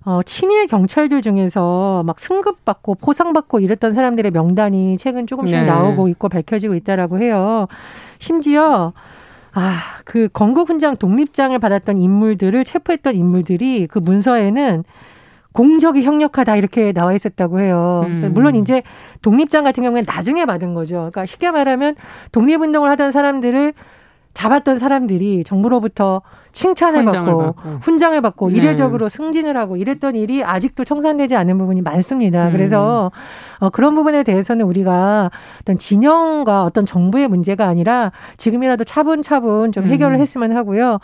[0.05, 5.65] 어, 친일 경찰들 중에서 막 승급받고 포상받고 이랬던 사람들의 명단이 최근 조금씩 네.
[5.65, 7.67] 나오고 있고 밝혀지고 있다라고 해요.
[8.19, 8.93] 심지어
[9.53, 14.83] 아, 그 건국훈장 독립장을 받았던 인물들을 체포했던 인물들이 그 문서에는
[15.53, 18.03] 공적이 형력하다 이렇게 나와 있었다고 해요.
[18.05, 18.31] 음.
[18.33, 18.83] 물론 이제
[19.21, 20.95] 독립장 같은 경우에는 나중에 받은 거죠.
[20.95, 21.95] 그러니까 쉽게 말하면
[22.33, 23.73] 독립운동을 하던 사람들을
[24.33, 26.21] 잡았던 사람들이 정부로부터
[26.55, 28.55] 칭찬을 훈장을 받고, 받고, 훈장을 받고 네.
[28.55, 32.47] 이례적으로 승진을 하고 이랬던 일이 아직도 청산되지 않은 부분이 많습니다.
[32.47, 32.51] 음.
[32.53, 33.11] 그래서
[33.59, 40.15] 어, 그런 부분에 대해서는 우리가 어떤 진영과 어떤 정부의 문제가 아니라 지금이라도 차분차분 좀 해결을
[40.15, 40.21] 음.
[40.21, 40.99] 했으면 하고요.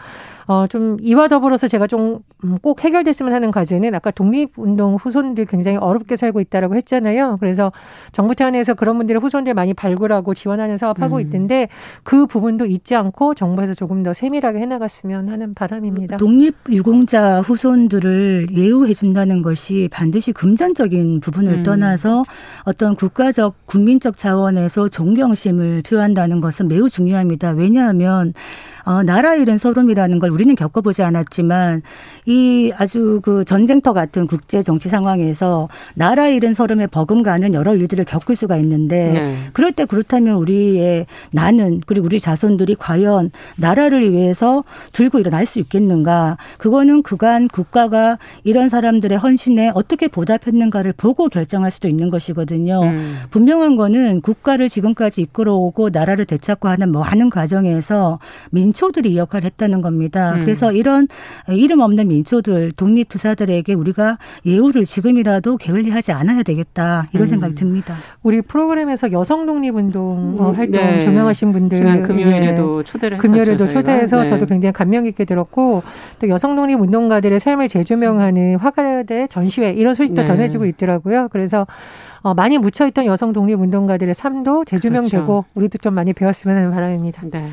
[0.48, 6.18] 어, 좀 이와 더불어서 제가 좀꼭 음, 해결됐으면 하는 과제는 아까 독립운동 후손들 굉장히 어렵게
[6.18, 7.38] 살고 있다라고 했잖아요.
[7.40, 7.72] 그래서
[8.12, 11.22] 정부 차원에서 그런 분들의 후손들 많이 발굴하고 지원하는 사업하고 음.
[11.22, 11.70] 있던데
[12.04, 16.17] 그 부분도 잊지 않고 정부에서 조금 더 세밀하게 해나갔으면 하는 바람입니다.
[16.17, 21.63] 독립유공자 후손들을 예우해 준다는 것이 반드시 금전적인 부분을 음.
[21.63, 22.23] 떠나서
[22.63, 27.51] 어떤 국가적 국민적 차원에서 존경심을 표한다는 것은 매우 중요합니다.
[27.51, 28.34] 왜냐하면
[28.86, 31.82] 어, 나라 잃은 서름이라는 걸 우리는 겪어보지 않았지만
[32.26, 38.36] 이 아주 그 전쟁터 같은 국제 정치 상황에서 나라 잃은 서름에 버금가는 여러 일들을 겪을
[38.36, 39.38] 수가 있는데 네.
[39.54, 44.63] 그럴 때 그렇다면 우리의 나는 그리고 우리 자손들이 과연 나라를 위해서
[44.94, 46.38] 들고 일어날 수 있겠는가?
[46.58, 52.82] 그거는 그간 국가가 이런 사람들의 헌신에 어떻게 보답했는가를 보고 결정할 수도 있는 것이거든요.
[52.82, 53.17] 음.
[53.30, 58.20] 분명한 거는 국가를 지금까지 이끌어오고 나라를 되찾고 하는 많은 과정에서
[58.52, 60.34] 민 민초들이 역할을 했다는 겁니다.
[60.34, 60.39] 음.
[60.41, 61.07] 그래서 이런
[61.49, 67.29] 이름 없는 민초들, 독립투사들에게 우리가 예우를 지금이라도 게을리하지 않아야 되겠다 이런 음.
[67.29, 67.95] 생각이 듭니다.
[68.23, 71.01] 우리 프로그램에서 여성 독립운동 음, 활동 네.
[71.01, 72.84] 조명하신 분들 지난 금요일에도 네.
[72.84, 73.31] 초대를 했었죠.
[73.31, 74.25] 금요일에도 초대해서 네.
[74.27, 75.84] 저도 굉장히 감명 깊게 들었고
[76.19, 80.27] 또 여성 독립 운동가들의 삶을 재조명하는 화가대 전시회 이런 소식도 네.
[80.27, 81.27] 전해지고 있더라고요.
[81.31, 81.67] 그래서
[82.23, 85.45] 어, 많이 묻혀있던 여성 독립운동가들의 삶도 재조명되고 그렇죠.
[85.55, 87.23] 우리도 좀 많이 배웠으면 하는 바람입니다.
[87.31, 87.49] 네.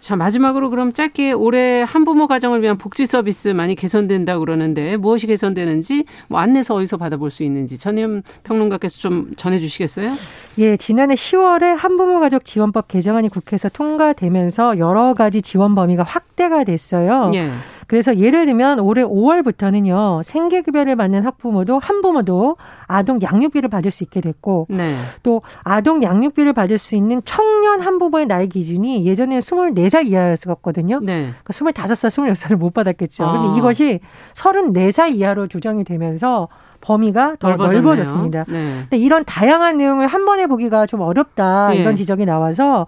[0.00, 6.04] 자, 마지막으로 그럼 짧게 올해 한부모 가정을 위한 복지 서비스 많이 개선된다 그러는데 무엇이 개선되는지
[6.28, 10.12] 뭐 안내서 어디서 받아볼 수 있는지 전임 평론가께서 좀 전해 주시겠어요?
[10.58, 17.30] 예, 지난해 10월에 한부모 가족 지원법 개정안이 국회에서 통과되면서 여러 가지 지원 범위가 확대가 됐어요.
[17.34, 17.50] 예.
[17.88, 24.66] 그래서 예를 들면 올해 5월부터는요 생계급여를 받는 학부모도 한부모도 아동 양육비를 받을 수 있게 됐고
[24.68, 24.94] 네.
[25.22, 31.00] 또 아동 양육비를 받을 수 있는 청년 한부모의 나이 기준이 예전에는 24살 이하였었거든요.
[31.00, 31.32] 네.
[31.42, 33.24] 그러니까 25살, 26살을 못 받았겠죠.
[33.24, 33.32] 아.
[33.32, 34.00] 근데 이것이
[34.34, 36.48] 34살 이하로 조정이 되면서
[36.80, 37.82] 범위가 더 넓어졌네요.
[37.82, 38.44] 넓어졌습니다.
[38.48, 38.76] 네.
[38.82, 41.94] 근데 이런 다양한 내용을 한 번에 보기가 좀 어렵다 이런 예.
[41.94, 42.86] 지적이 나와서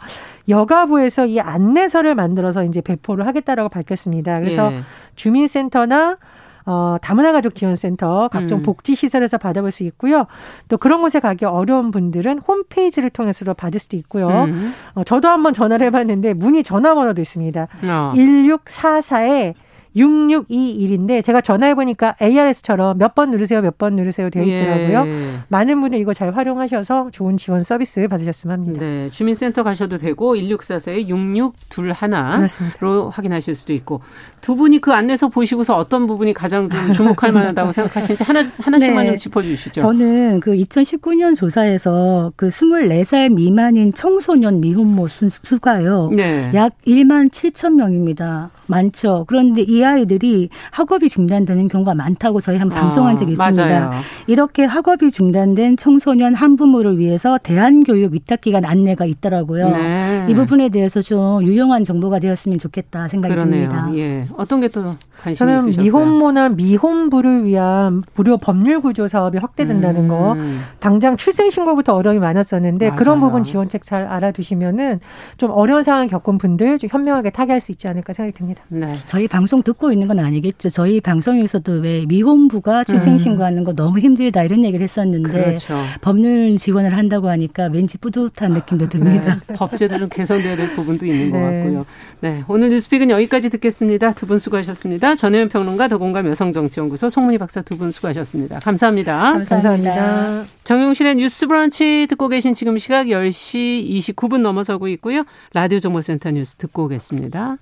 [0.48, 4.38] 여가부에서 이 안내서를 만들어서 이제 배포를 하겠다라고 밝혔습니다.
[4.38, 4.80] 그래서 예.
[5.16, 6.18] 주민센터나
[6.66, 8.62] 어, 다문화 가족 지원센터 각종 음.
[8.62, 10.26] 복지 시설에서 받아볼 수 있고요.
[10.68, 14.28] 또 그런 곳에 가기 어려운 분들은 홈페이지를 통해서도 받을 수도 있고요.
[14.44, 14.74] 음.
[14.94, 17.68] 어, 저도 한번 전화를 해봤는데 문의 전화번호도 있습니다.
[17.84, 18.12] 어.
[18.14, 19.54] 1644에
[19.96, 25.04] 6621인데 제가 전화해 보니까 ARS처럼 몇 번 누르세요, 몇 번 누르세요 되어 있더라고요.
[25.06, 25.28] 예.
[25.48, 28.80] 많은 분들 이거 잘 활용하셔서 좋은 지원 서비스 받으셨으면 합니다.
[28.80, 34.00] 네, 주민센터 가셔도 되고 1644에 6621로 확인하실 수도 있고
[34.40, 39.16] 두 분이 그 안내서 보시고서 어떤 부분이 가장 좀 주목할 만하다고 생각하시는지 하나 하나씩만 네.
[39.16, 39.80] 짚어 주시죠.
[39.80, 46.10] 저는 그 2019년 조사에서 그 24살 미만인 청소년 미혼모 수가요.
[46.14, 46.50] 네.
[46.54, 48.50] 약 1만 7천 명입니다.
[48.66, 49.24] 많죠.
[49.26, 53.62] 그런데 이 아이들이 학업이 중단되는 경우가 많다고 저희 한번 어, 방송한 적이 있습니다.
[53.80, 53.90] 맞아요.
[54.26, 59.68] 이렇게 학업이 중단된 청소년 한부모를 위해서 대한교육 위탁기관 안내가 있더라고요.
[59.70, 60.26] 네.
[60.28, 63.68] 이 부분에 대해서 좀 유용한 정보가 되었으면 좋겠다 생각이 그러네요.
[63.68, 63.90] 듭니다.
[63.96, 64.24] 예.
[64.36, 65.82] 어떤 게 또 관심이 저는 있으셨어요?
[65.84, 70.08] 미혼모나 미혼부를 위한 무료 법률 구조 사업이 확대된다는 음.
[70.08, 70.36] 거
[70.78, 72.98] 당장 출생 신고부터 어려움이 많았었는데 맞아요.
[72.98, 75.00] 그런 부분 지원책 잘 알아두시면은
[75.36, 78.62] 좀 어려운 상황 겪은 분들 좀 현명하게 타개할 수 있지 않을까 생각이 듭니다.
[78.68, 78.94] 네.
[79.06, 80.70] 저희 방송 듣고 있는 건 아니겠죠.
[80.70, 85.74] 저희 방송에서도 왜 미혼부가 출생 신고하는 거 너무 힘들다 이런 얘기를 했었는데 그렇죠.
[86.00, 89.38] 법률 지원을 한다고 하니까 왠지 뿌듯한 느낌도 듭니다.
[89.46, 89.52] 네.
[89.54, 91.30] 법제도 좀 개선돼야 될 부분도 있는 네.
[91.30, 91.86] 것 같고요.
[92.20, 94.12] 네, 오늘 뉴스픽은 여기까지 듣겠습니다.
[94.12, 95.09] 두 분 수고하셨습니다.
[95.16, 98.58] 전혜연 평론가 더공감 여성정치연구소 송문희 박사 두 분 수고하셨습니다.
[98.60, 99.32] 감사합니다.
[99.32, 99.94] 감사합니다.
[99.94, 100.44] 감사합니다.
[100.64, 105.24] 정용실의 뉴스 브런치 듣고 계신 지금 시각 10시 29분 넘어서고 있고요.
[105.54, 107.56] 라디오 정보센터 뉴스 듣고 오겠습니다.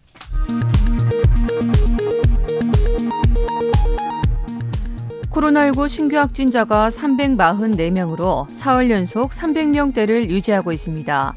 [5.30, 11.34] 코로나19 신규 확진자가 344명으로 사흘 연속 300명대를 유지하고 있습니다.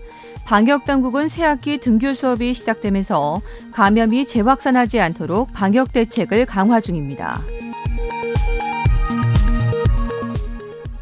[0.51, 3.39] 방역당국은 새학기 등교 수업이 시작되면서
[3.71, 7.39] 감염이 재확산하지 않도록 방역 대책을 강화 중입니다.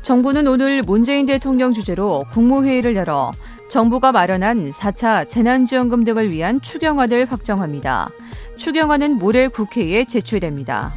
[0.03, 3.31] 정부는 오늘 문재인 대통령 주재로 국무회의를 열어
[3.71, 8.07] 정부가 마련한 4차 재난지원금 등을 위한 추경안을 확정합니다.
[8.55, 10.93] 추경안은 모레 국회에 제출됩니다.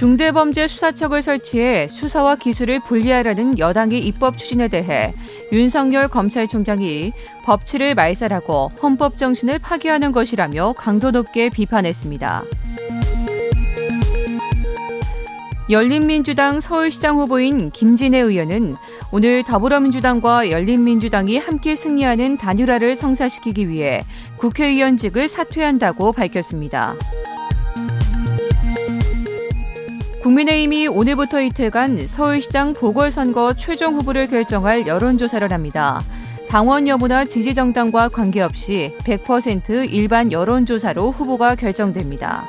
[0.00, 5.12] 중대범죄수사척을 설치해 수사와 기술을 분리하라는 여당의 입법 추진에 대해
[5.52, 7.12] 윤석열 검찰총장이
[7.44, 12.44] 법치를 말살하고 헌법 정신을 파괴하는 것이라며 강도 높게 비판했습니다.
[15.68, 18.76] 열린민주당 서울시장 후보인 김진애 의원은
[19.12, 24.02] 오늘 더불어민주당과 열린민주당이 함께 승리하는 단일화를 성사시키기 위해
[24.38, 26.94] 국회의원직을 사퇴한다고 밝혔습니다.
[30.22, 36.02] 국민의힘이 오늘부터 이틀간 서울시장 보궐선거 최종 후보를 결정할 여론조사를 합니다.
[36.48, 42.44] 당원 여부나 지지 정당과 관계없이 100% 일반 여론조사로 후보가 결정됩니다.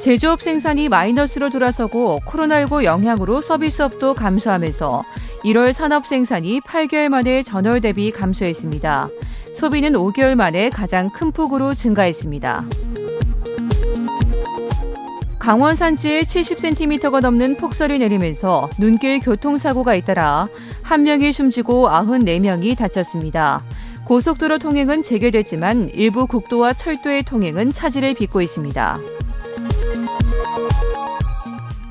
[0.00, 5.04] 제조업 생산이 마이너스로 돌아서고 코로나19 영향으로 서비스업도 감소하면서
[5.44, 9.08] 1월 산업 생산이 8개월 만에 전월 대비 감소했습니다.
[9.54, 12.64] 소비는 5개월 만에 가장 큰 폭으로 증가했습니다.
[15.48, 20.46] 강원 산지에 70cm가 넘는 폭설이 내리면서 눈길 교통사고가 잇따라
[20.82, 23.64] 한 명이 숨지고 94명이 다쳤습니다.
[24.04, 28.98] 고속도로 통행은 재개됐지만 일부 국도와 철도의 통행은 차질을 빚고 있습니다.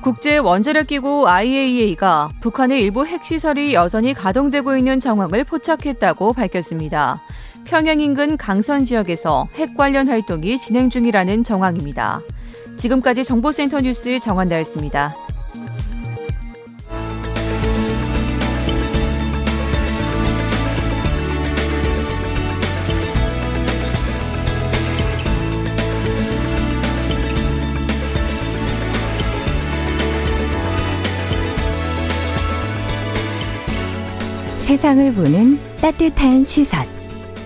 [0.02, 7.20] 국제 원자력 기구 IAEA가 북한의 일부 핵시설이 여전히 가동되고 있는 정황을 포착했다고 밝혔습니다.
[7.64, 12.20] 평양 인근 강선 지역에서 핵 관련 활동이 진행 중이라는 정황입니다.
[12.78, 15.14] 지금까지 정보센터 뉴스 정한다였습니다.
[34.58, 36.86] 세상을 보는 따뜻한 시선.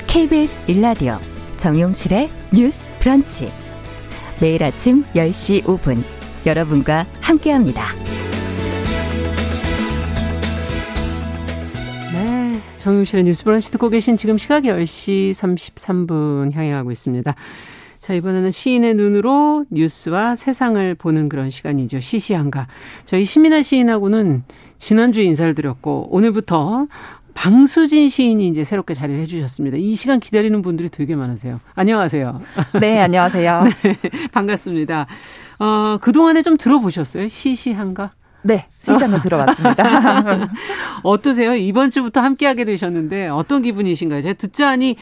[0.08, 1.18] KBS 일라디오
[1.56, 3.61] 정용실의 뉴스 브런치.
[4.40, 6.02] 매일 아침 10시 5분
[6.44, 7.84] 여러분과 함께합니다.
[12.12, 17.34] 네, 정용실의 뉴스 브런치 듣고 계신 지금 시각 10시 33분 향해 가고 있습니다.
[18.00, 22.00] 자, 이번에는 시인의 눈으로 뉴스와 세상을 보는 그런 시간이죠.
[22.00, 22.66] 시시한가.
[23.04, 24.42] 저희 시민아 시인하고는
[24.76, 26.88] 지난주에 인사를 드렸고, 오늘부터
[27.34, 29.76] 방수진 시인이 이제 새롭게 자리를 해주셨습니다.
[29.78, 31.60] 이 시간 기다리는 분들이 되게 많으세요.
[31.74, 32.40] 안녕하세요.
[32.80, 33.64] 네, 안녕하세요.
[33.82, 33.96] 네,
[34.32, 35.06] 반갑습니다.
[35.58, 37.28] 어, 그동안에 좀 들어보셨어요?
[37.28, 38.12] 시시한가?
[38.42, 40.50] 네, 시시한가 들어봤습니다.
[41.04, 41.54] 어떠세요?
[41.54, 44.20] 이번 주부터 함께하게 되셨는데 어떤 기분이신가요?
[44.20, 44.96] 제가 듣자니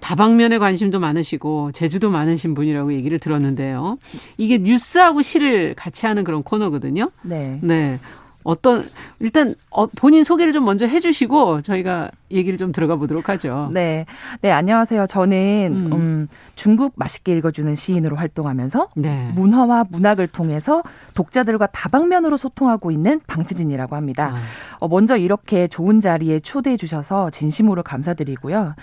[0.00, 3.98] 다방면에 관심도 많으시고 제주도 많으신 분이라고 얘기를 들었는데요.
[4.36, 7.10] 이게 뉴스하고 시를 같이 하는 그런 코너거든요.
[7.22, 7.58] 네.
[7.62, 7.98] 네.
[8.46, 13.70] 어떤 일단 어, 본인 소개를 좀 먼저 해주시고 저희가 얘기를 좀 들어가 보도록 하죠.
[13.72, 14.06] 네,
[14.40, 15.06] 네 안녕하세요.
[15.06, 15.92] 저는 음.
[15.92, 19.32] 음 중국 맛있게 읽어주는 시인으로 활동하면서 네.
[19.34, 24.32] 문화와 문학을 통해서 독자들과 다방면으로 소통하고 있는 방수진이라고 합니다.
[24.34, 24.42] 아.
[24.78, 28.74] 어, 먼저 이렇게 좋은 자리에 초대해 주셔서 진심으로 감사드리고요.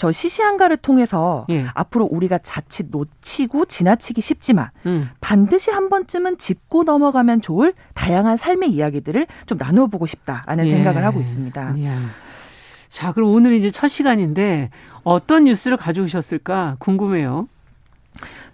[0.00, 1.66] 저 시시한가를 통해서 예.
[1.74, 5.10] 앞으로 우리가 자칫 놓치고 지나치기 쉽지만 음.
[5.20, 10.70] 반드시 한 번쯤은 짚고 넘어가면 좋을 다양한 삶의 이야기들을 좀 나눠보고 싶다라는 예.
[10.70, 11.74] 생각을 하고 있습니다.
[11.80, 11.98] 예.
[12.88, 14.70] 자, 그럼 오늘 이제 첫 시간인데
[15.04, 17.46] 어떤 뉴스를 가져오셨을까 궁금해요.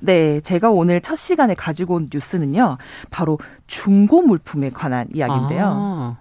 [0.00, 2.76] 네, 제가 오늘 첫 시간에 가지고 온 뉴스는요.
[3.10, 5.64] 바로 중고 물품에 관한 이야기인데요.
[5.64, 6.16] 아.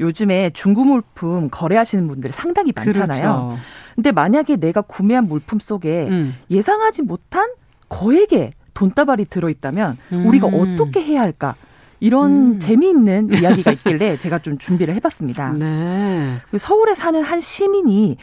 [0.00, 3.20] 요즘에 중고 물품 거래하시는 분들이 상당히 많잖아요.
[3.20, 3.58] 그렇죠.
[4.00, 6.34] 근데 만약에 내가 구매한 물품 속에 음.
[6.50, 7.50] 예상하지 못한
[7.90, 10.26] 거액의 돈다발이 들어있다면 음.
[10.26, 11.54] 우리가 어떻게 해야 할까?
[12.00, 12.58] 이런 음.
[12.60, 15.52] 재미있는 이야기가 있길래 제가 좀 준비를 해봤습니다.
[15.52, 16.36] 네.
[16.50, 18.16] 그 서울에 사는 한 시민이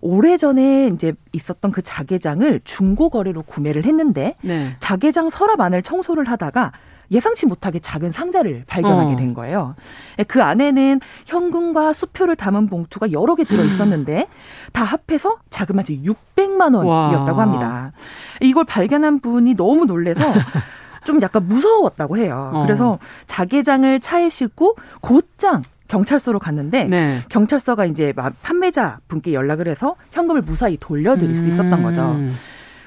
[0.00, 4.76] 오래전에 이제 있었던 그 자개장을 중고 거래로 구매를 했는데 네.
[4.80, 6.72] 자개장 서랍 안을 청소를 하다가
[7.10, 9.16] 예상치 못하게 작은 상자를 발견하게 어.
[9.16, 9.74] 된 거예요.
[10.18, 14.28] 예, 그 안에는 현금과 수표를 담은 봉투가 여러 개 들어 있었는데
[14.72, 17.92] 다 합해서 자그마치 600만 원이었다고 합니다.
[18.40, 20.20] 이걸 발견한 분이 너무 놀래서
[21.04, 22.50] 좀 약간 무서웠다고 해요.
[22.54, 22.62] 어.
[22.62, 27.22] 그래서 자개장을 차에 싣고 곧장 경찰서로 갔는데 네.
[27.30, 32.14] 경찰서가 이제 판매자 분께 연락을 해서 현금을 무사히 돌려드릴 수 있었던 거죠.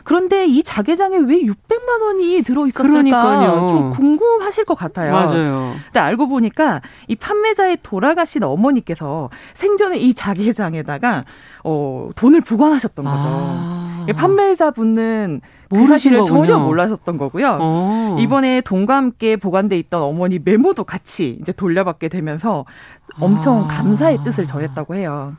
[0.02, 0.04] 음.
[0.04, 5.12] 그런데 이 자개장에 왜 600만 원이 들어 있었을까 좀 궁금하실 것 같아요.
[5.14, 5.74] 맞아요.
[5.86, 11.24] 근데 알고 보니까 이 판매자의 돌아가신 어머니께서 생전에 이 자개장에다가
[11.64, 13.28] 어 돈을 보관하셨던 거죠.
[13.28, 14.06] 아.
[14.10, 14.14] 아.
[14.16, 17.58] 판매자분은 그 사실을 전혀 몰라셨던 거고요.
[17.62, 18.18] 어.
[18.20, 22.66] 이번에 돈과 함께 보관돼 있던 어머니 메모도 같이 이제 돌려받게 되면서
[23.20, 23.68] 엄청 아.
[23.68, 25.34] 감사의 뜻을 전했다고 해요.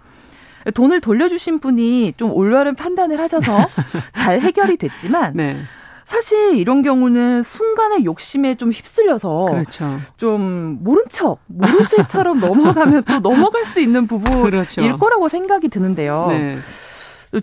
[0.74, 3.56] 돈을 돌려주신 분이 좀 올바른 판단을 하셔서
[4.14, 5.56] 잘 해결이 됐지만 네.
[6.04, 9.98] 사실 이런 경우는 순간의 욕심에 좀 휩쓸려서 그렇죠.
[10.16, 14.98] 좀 모른 척 모른 새처럼 넘어가면 또 넘어갈 수 있는 부분일 그렇죠.
[14.98, 16.26] 거라고 생각이 드는데요.
[16.30, 16.58] 네.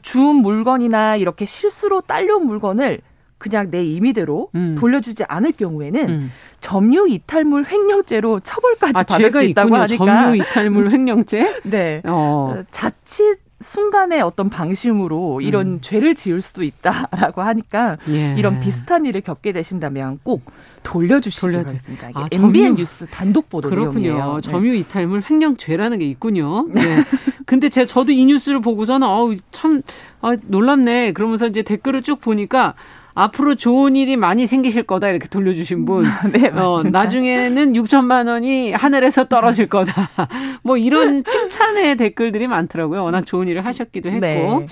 [0.04, 3.02] 주운 물건이나 이렇게 실수로 딸려온 물건을
[3.40, 4.76] 그냥 내 임의대로 음.
[4.78, 6.32] 돌려주지 않을 경우에는 음.
[6.60, 9.82] 점유 이탈물 횡령죄로 처벌까지 아, 받을 수 있다고 있군요.
[9.82, 11.62] 하니까 점유 이탈물 횡령죄?
[11.64, 12.02] 네.
[12.06, 12.62] 어.
[12.70, 15.80] 자칫 순간의 어떤 방심으로 이런 음.
[15.82, 18.34] 죄를 지을 수도 있다라고 하니까 예.
[18.38, 20.44] 이런 비슷한 일을 겪게 되신다면 꼭
[20.84, 22.10] 돌려주시기 바랍니다.
[22.14, 24.14] 아, MBN 점유, 뉴스 단독 보도 그렇군요.
[24.14, 24.36] 내용이에요.
[24.36, 24.42] 네.
[24.42, 26.68] 점유 이탈물 횡령죄라는 게 있군요.
[26.72, 27.04] 네.
[27.46, 29.82] 근데 제가 저도 이 뉴스를 보고서는 어우 참
[30.22, 31.12] 아, 놀랍네.
[31.12, 32.76] 그러면서 이제 댓글을 쭉 보니까
[33.14, 36.06] 앞으로 좋은 일이 많이 생기실 거다 이렇게 돌려주신 분.
[36.32, 39.94] 네, 어, 나중에는 6천만 원이 하늘에서 떨어질 거다.
[40.64, 43.04] 뭐 이런 칭찬의 댓글들이 많더라고요.
[43.04, 44.20] 워낙 좋은 일을 하셨기도 했고.
[44.20, 44.66] 네.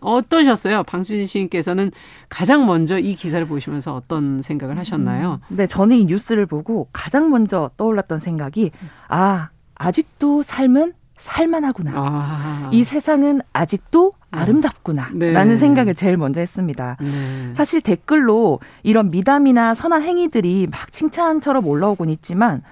[0.00, 0.82] 어떠셨어요?
[0.82, 1.90] 방수진 씨께서는
[2.28, 5.40] 가장 먼저 이 기사를 보시면서 어떤 생각을 하셨나요?
[5.50, 8.72] 음, 네, 저는 이 뉴스를 보고 가장 먼저 떠올랐던 생각이
[9.08, 11.92] 아 아직도 삶은 살만하구나.
[11.94, 12.70] 아.
[12.72, 15.10] 이 세상은 아직도 아름답구나.
[15.14, 15.32] 네.
[15.32, 16.96] 라는 생각을 제일 먼저 했습니다.
[17.00, 17.54] 네.
[17.54, 22.62] 사실 댓글로 이런 미담이나 선한 행위들이 막 칭찬처럼 올라오곤 있지만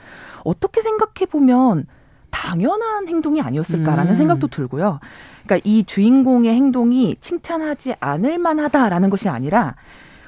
[0.44, 1.86] 어떻게 생각해 보면
[2.30, 4.16] 당연한 행동이 아니었을까라는 음.
[4.16, 4.98] 생각도 들고요.
[5.44, 9.76] 그러니까 이 주인공의 행동이 칭찬하지 않을 만하다라는 것이 아니라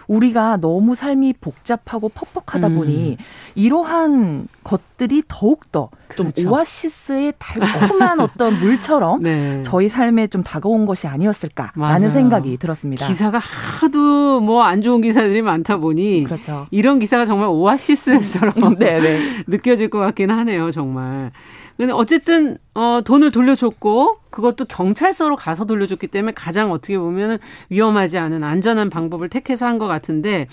[0.07, 3.25] 우리가 너무 삶이 복잡하고 퍽퍽하다 보니 음.
[3.57, 6.31] 이러한 것들이 더욱더 그렇죠.
[6.43, 9.63] 좀 오아시스의 달콤한 어떤 물처럼 네.
[9.65, 12.09] 저희 삶에 좀 다가온 것이 아니었을까라는 맞아요.
[12.11, 13.07] 생각이 들었습니다.
[13.07, 16.67] 기사가 하도 뭐 안 좋은 기사들이 많다 보니 그렇죠.
[16.71, 19.21] 이런 기사가 정말 오아시스처럼 네, 네.
[19.49, 21.31] 느껴질 것 같긴 하네요, 정말.
[21.77, 27.39] 근데 어쨌든 어 돈을 돌려줬고 그것도 경찰서로 가서 돌려줬기 때문에 가장 어떻게 보면
[27.71, 30.47] 위험하지 않은 안전한 방법을 택해서 한 것 같은데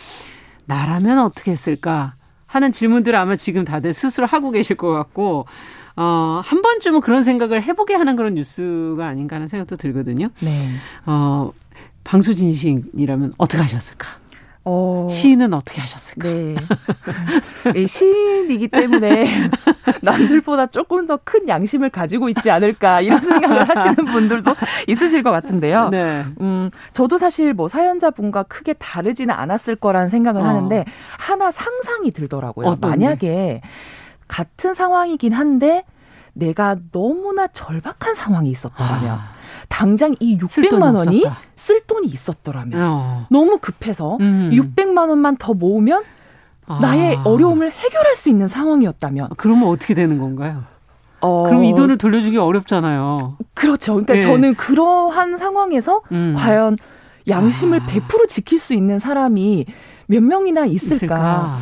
[0.65, 2.15] 나라면 어떻게 했을까
[2.53, 5.45] 하는 질문들을 아마 지금 다들 스스로 하고 계실 것 같고
[5.95, 10.29] 어, 한 번쯤은 그런 생각을 해보게 하는 그런 뉴스가 아닌가 하는 생각도 들거든요.
[10.39, 10.69] 네.
[11.05, 11.51] 어,
[12.03, 14.22] 방수진 시인이라면 어떻게 하셨을까?
[14.65, 15.07] 어...
[15.09, 16.29] 시인은 어떻게 하셨을까?
[16.29, 16.55] 네.
[17.87, 19.25] 시인이기 때문에
[20.01, 24.53] 남들보다 조금 더 큰 양심을 가지고 있지 않을까 이런 생각을 하시는 분들도
[24.87, 25.89] 있으실 것 같은데요.
[25.89, 26.23] 네.
[26.41, 30.45] 음, 저도 사실 뭐 사연자 분과 크게 다르지는 않았을 거라는 생각을 어.
[30.45, 30.85] 하는데
[31.17, 32.75] 하나 상상이 들더라고요.
[32.81, 33.61] 만약에
[34.27, 35.83] 같은 상황이긴 한데
[36.33, 39.32] 내가 너무나 절박한 상황이 있었더라면 아.
[39.69, 41.41] 당장 이 600만 원이 없었다.
[41.55, 43.27] 쓸 돈이 있었더라면 어.
[43.29, 44.49] 너무 급해서 음.
[44.53, 46.03] 600만 원만 더 모으면
[46.65, 46.79] 아.
[46.81, 50.63] 나의 어려움을 해결할 수 있는 상황이었다면 그러면 어떻게 되는 건가요?
[51.19, 51.43] 어...
[51.43, 53.37] 그럼 이 돈을 돌려주기 어렵잖아요.
[53.53, 53.93] 그렇죠.
[53.93, 54.21] 그러니까 네.
[54.21, 56.35] 저는 그러한 상황에서 음.
[56.37, 56.77] 과연
[57.27, 57.87] 양심을 아.
[57.87, 59.65] 100% 지킬 수 있는 사람이
[60.13, 60.95] 몇 명이나 있을까?
[60.95, 61.15] 있을까?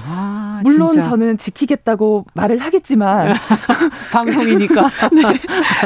[0.07, 1.09] 아, 물론 진짜.
[1.09, 3.33] 저는 지키겠다고 말을 하겠지만
[4.11, 4.81] 방송이니까
[5.13, 5.21] 네,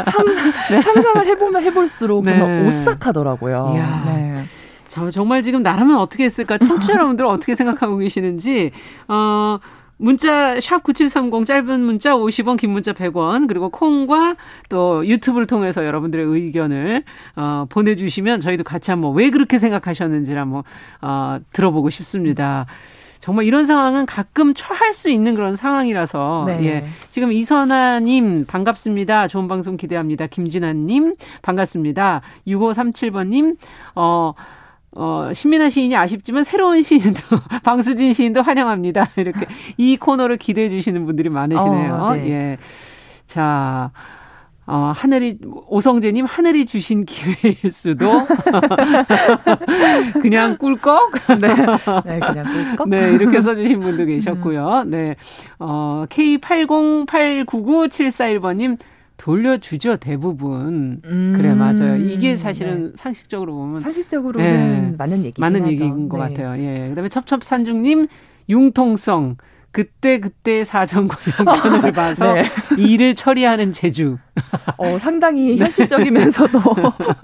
[0.04, 0.26] 상,
[0.72, 0.82] 네.
[0.82, 2.38] 상상을 해보면 해볼수록 네.
[2.38, 3.74] 정말 오싹하더라고요.
[4.08, 4.36] 네.
[4.88, 6.58] 저 정말 지금 나라면 어떻게 했을까?
[6.58, 8.72] 청취자 여러분들 어떻게 생각하고 계시는지
[9.08, 9.60] 어.
[9.98, 14.36] 문자 샵 9730 짧은 문자 50원 긴 문자 100원 그리고 콩과
[14.70, 17.04] 또 유튜브를 통해서 여러분들의 의견을
[17.36, 20.64] 어 보내 주시면 저희도 같이 한번 왜 그렇게 생각하셨는지를 한번
[21.02, 22.66] 어 들어보고 싶습니다.
[23.20, 26.66] 정말 이런 상황은 가끔 처할 수 있는 그런 상황이라서 네.
[26.66, 26.86] 예.
[27.10, 29.28] 지금 이선아님 반갑습니다.
[29.28, 30.28] 좋은 방송 기대합니다.
[30.28, 32.22] 김진아님 반갑습니다.
[32.48, 33.58] 6537번님
[33.96, 34.34] 어.
[34.96, 37.20] 어, 신민아 시인이 아쉽지만 새로운 시인도,
[37.64, 39.10] 방수진 시인도 환영합니다.
[39.18, 39.46] 이렇게
[39.78, 41.94] 이 코너를 기대해 주시는 분들이 많으시네요.
[41.94, 42.30] 어, 네.
[42.30, 42.58] 예.
[43.28, 43.92] 자,
[44.68, 48.26] 어, 하늘이, 오성재님, 하늘이 주신 기회일 수도.
[50.22, 51.12] 그냥 꿀꺽?
[51.40, 51.48] 네.
[52.06, 52.46] 네, 그냥
[52.78, 52.90] 꿀꺽?
[52.90, 54.86] 네, 이렇게 써주신 분도 계셨고요.
[54.88, 55.14] 네.
[55.60, 58.78] 어, K80899741번님,
[59.18, 61.02] 돌려주죠 대부분.
[61.06, 61.34] 음.
[61.36, 61.98] 그래 맞아요.
[61.98, 62.92] 이게 사실은 네.
[62.96, 64.96] 상식적으로 보면 상식적으로는 네.
[64.98, 66.34] 맞는 얘기 맞는 얘기인 것 네.
[66.36, 66.62] 같아요.
[66.62, 66.90] 예.
[66.90, 68.08] 그다음에 첩첩산중님
[68.50, 69.38] 융통성
[69.76, 72.46] 그때 그때 사정과 형편을 봐서 네.
[72.78, 74.18] 일을 처리하는 재주.
[74.78, 76.60] 어, 상당히 현실적이면서도.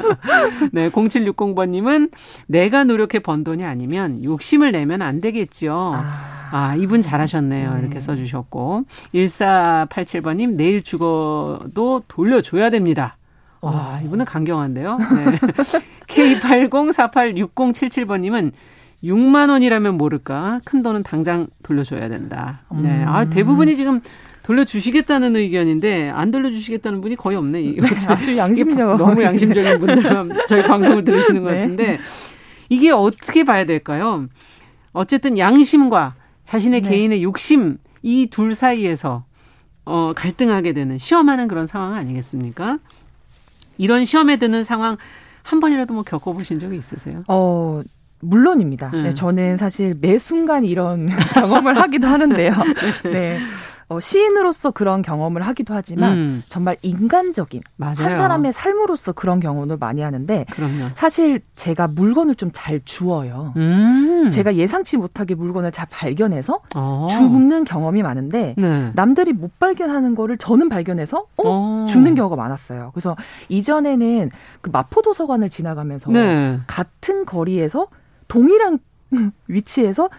[0.73, 2.11] 네, 0760번님은
[2.47, 5.93] 내가 노력해 번 돈이 아니면 욕심을 내면 안 되겠죠.
[5.95, 6.40] 아.
[6.51, 7.71] 아, 이분 잘하셨네요.
[7.71, 7.79] 네.
[7.79, 8.83] 이렇게 써주셨고.
[9.15, 13.17] 1487번님, 내일 죽어도 돌려줘야 됩니다.
[13.61, 14.97] 와, 이분은 강경한데요.
[14.97, 15.25] 네.
[16.07, 18.51] K80486077번님은
[19.03, 22.61] 6만 원이라면 모를까 큰 돈은 당장 돌려줘야 된다.
[22.71, 24.01] 네, 아 대부분이 지금
[24.43, 27.61] 돌려주시겠다는 의견인데 안 돌려주시겠다는 분이 거의 없네.
[27.61, 27.77] 네,
[28.07, 31.61] 아주 양심적 너무 양심적인 분들만 저희 방송을 들으시는 것 네.
[31.61, 31.99] 같은데
[32.69, 34.27] 이게 어떻게 봐야 될까요?
[34.93, 36.15] 어쨌든 양심과
[36.51, 36.89] 자신의 네.
[36.89, 39.23] 개인의 욕심 이 둘 사이에서
[39.85, 42.77] 어, 갈등하게 되는 시험하는 그런 상황 아니겠습니까?
[43.77, 44.97] 이런 시험에 드는 상황
[45.43, 47.19] 한 번이라도 뭐 겪어보신 적이 있으세요?
[47.29, 47.81] 어,
[48.19, 48.91] 물론입니다.
[48.93, 49.03] 음.
[49.03, 52.51] 네, 저는 사실 매 순간 이런 경험을 하기도 하는데요.
[53.05, 53.39] 네.
[53.91, 56.43] 어, 시인으로서 그런 경험을 하기도 하지만 음.
[56.47, 57.95] 정말 인간적인 맞아요.
[57.97, 60.91] 한 사람의 삶으로서 그런 경험을 많이 하는데 그럼요.
[60.95, 63.53] 사실 제가 물건을 좀 잘 주어요.
[63.55, 64.29] 음.
[64.29, 67.07] 제가 예상치 못하게 물건을 잘 발견해서 어.
[67.09, 68.91] 죽는 경험이 많은데 네.
[68.93, 71.43] 남들이 못 발견하는 거를 저는 발견해서 어?
[71.43, 71.85] 어.
[71.87, 72.91] 죽는 경우가 많았어요.
[72.93, 73.15] 그래서
[73.49, 76.59] 이전에는 그 마포도서관을 지나가면서 네.
[76.67, 77.87] 같은 거리에서
[78.27, 78.79] 동일한
[79.47, 80.09] 위치에서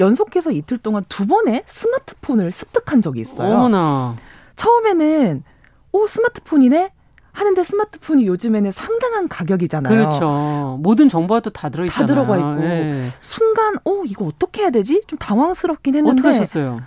[0.00, 3.54] 연속해서 이틀 동안 두 번의 스마트폰을 습득한 적이 있어요.
[3.54, 4.16] 어머나.
[4.56, 5.44] 처음에는
[5.92, 6.92] 오 스마트폰이네
[7.32, 9.94] 하는데 스마트폰이 요즘에는 상당한 가격이잖아요.
[9.94, 10.78] 그렇죠.
[10.82, 12.06] 모든 정보가 또 다 들어있잖아요.
[12.06, 13.10] 다 들어가 있고 네.
[13.20, 15.02] 순간 오 이거 어떻게 해야 되지?
[15.06, 16.80] 좀 당황스럽긴 했는데 어떻게 하셨어요?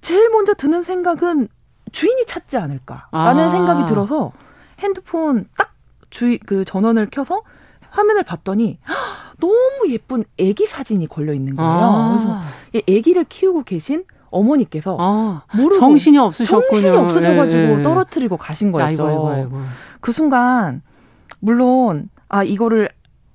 [0.00, 1.48] 제일 먼저 드는 생각은
[1.92, 3.50] 주인이 찾지 않을까라는 아.
[3.50, 4.32] 생각이 들어서
[4.78, 5.72] 핸드폰 딱
[6.10, 7.42] 주의 그 전원을 켜서
[7.90, 8.78] 화면을 봤더니
[9.40, 11.70] 너무 예쁜 아기 사진이 걸려 있는 거예요.
[11.70, 12.44] 아.
[12.70, 16.68] 그래서 아기를 키우고 계신 어머니께서 아, 모르고 정신이 없으셨군요.
[16.70, 17.82] 정신이 없으셔가지고 네.
[17.82, 19.06] 떨어뜨리고 가신 거였죠.
[19.06, 19.60] 아이고, 아이고, 아이고.
[20.00, 20.82] 그 순간
[21.40, 22.90] 물론 아 이거를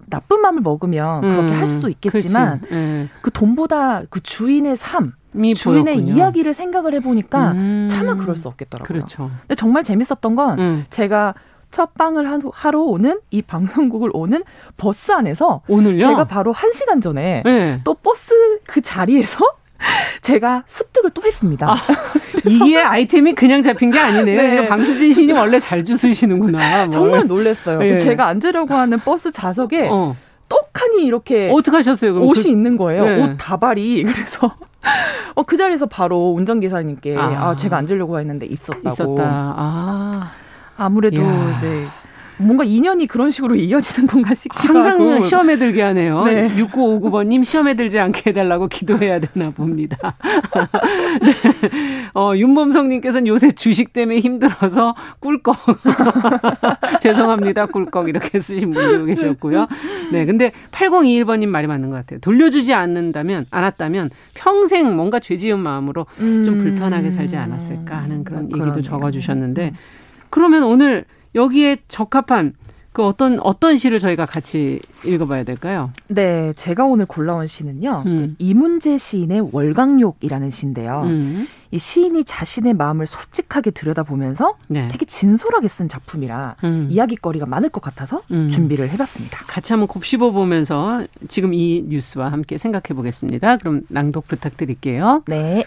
[0.08, 3.10] 나쁜 마음을 먹으면 음, 그렇게 할 수도 있겠지만 네.
[3.22, 5.14] 그 돈보다 그 주인의 삶
[5.56, 6.14] 주인의 보였군요.
[6.16, 7.88] 이야기를 생각을 해보니까 음.
[7.90, 8.86] 차마 그럴 수 없겠더라고요.
[8.86, 9.32] 그렇죠.
[9.42, 10.86] 근데 정말 재밌었던 건 음.
[10.92, 11.34] 제가
[11.74, 14.44] 첫 방을 하러 오는 이 방송국을 오는
[14.78, 16.02] 버스 안에서 오늘요?
[16.02, 17.82] 제가 바로 한 시간 전에 네.
[17.84, 18.32] 또 버스
[18.68, 19.40] 그 자리에서
[20.22, 21.72] 제가 습득을 또 했습니다.
[21.72, 21.76] 아,
[22.46, 24.42] 이게 아이템이 그냥 잡힌 게 아니네요.
[24.42, 24.68] 네.
[24.68, 26.92] 방수진 씨는 원래 잘 주스시는구나.
[26.92, 27.80] 정말 놀랐어요.
[27.80, 27.98] 네.
[27.98, 30.16] 제가 앉으려고 하는 버스 좌석에 어.
[30.48, 32.22] 떡하니 이렇게 어떻게 하셨어요?
[32.22, 32.50] 옷이 그...
[32.50, 33.04] 있는 거예요.
[33.04, 33.24] 네.
[33.24, 34.56] 옷 다발이 그래서
[35.34, 37.50] 어, 그 자리에서 바로 운전기사님께 아.
[37.50, 38.90] 아 제가 앉으려고 했는데 있었다고.
[38.90, 39.24] 있었다.
[39.26, 40.32] 아.
[40.78, 41.86] 아무래도 네.
[42.38, 45.22] 뭔가 인연이 그런 식으로 이어지는 건가 싶기도 항상 하고.
[45.22, 46.24] 시험에 들게 하네요.
[46.26, 46.50] 네.
[46.56, 49.98] 6959번님 시험에 들지 않게 해달라고 기도해야 되나 봅니다.
[51.22, 51.34] 네.
[52.16, 55.56] 어, 윤범성님께서는 요새 주식 때문에 힘들어서 꿀꺽.
[57.02, 57.68] 죄송합니다.
[57.68, 58.10] 꿀꺽.
[58.10, 59.68] 이렇게 쓰신 분도 계셨고요.
[60.12, 60.26] 네.
[60.26, 62.20] 근데 8021번님 말이 맞는 것 같아요.
[62.20, 66.58] 돌려주지 않는다면, 않았다면 평생 뭔가 죄 지은 마음으로 좀 음.
[66.60, 69.74] 불편하게 살지 않았을까 하는 그런 음, 얘기도 적어주셨는데
[70.34, 71.06] 그러면 오늘
[71.36, 72.54] 여기에 적합한
[72.92, 75.92] 그 어떤 어떤 시를 저희가 같이 읽어봐야 될까요?
[76.08, 78.02] 네, 제가 오늘 골라온 시는요.
[78.08, 78.36] 음.
[78.40, 81.02] 이문재 시인의 월광욕이라는 시인데요.
[81.06, 81.48] 음.
[81.70, 84.88] 이 시인이 자신의 마음을 솔직하게 들여다보면서 네.
[84.90, 86.88] 되게 진솔하게 쓴 작품이라 음.
[86.90, 88.52] 이야기거리가 많을 것 같아서 음.
[88.52, 89.40] 준비를 해봤습니다.
[89.48, 93.58] 같이 한번 곱씹어 보면서 지금 이 뉴스와 함께 생각해 보겠습니다.
[93.58, 95.24] 그럼 낭독 부탁드릴게요.
[95.28, 95.64] 네.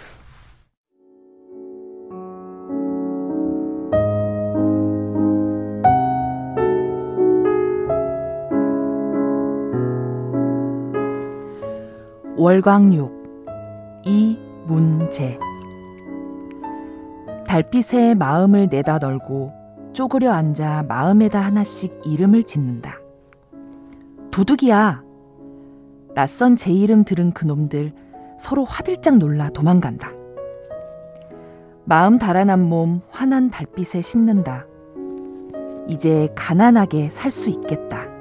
[12.47, 15.37] 월광육 이문제
[17.45, 19.53] 달빛에 마음을 내다 널고
[19.93, 23.01] 쪼그려 앉아 마음에다 하나씩 이름을 짓는다.
[24.31, 25.03] 도둑이야.
[26.15, 27.93] 낯선 제 이름 들은 그놈들
[28.39, 30.13] 서로 화들짝 놀라 도망간다.
[31.85, 34.67] 마음 달아난 몸 환한 달빛에 씻는다.
[35.89, 38.16] 이제 가난하게 살 수 있겠다.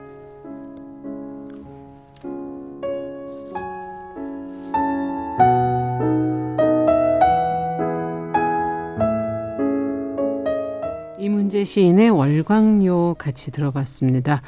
[11.65, 14.41] 시인의 월광요 같이 들어봤습니다.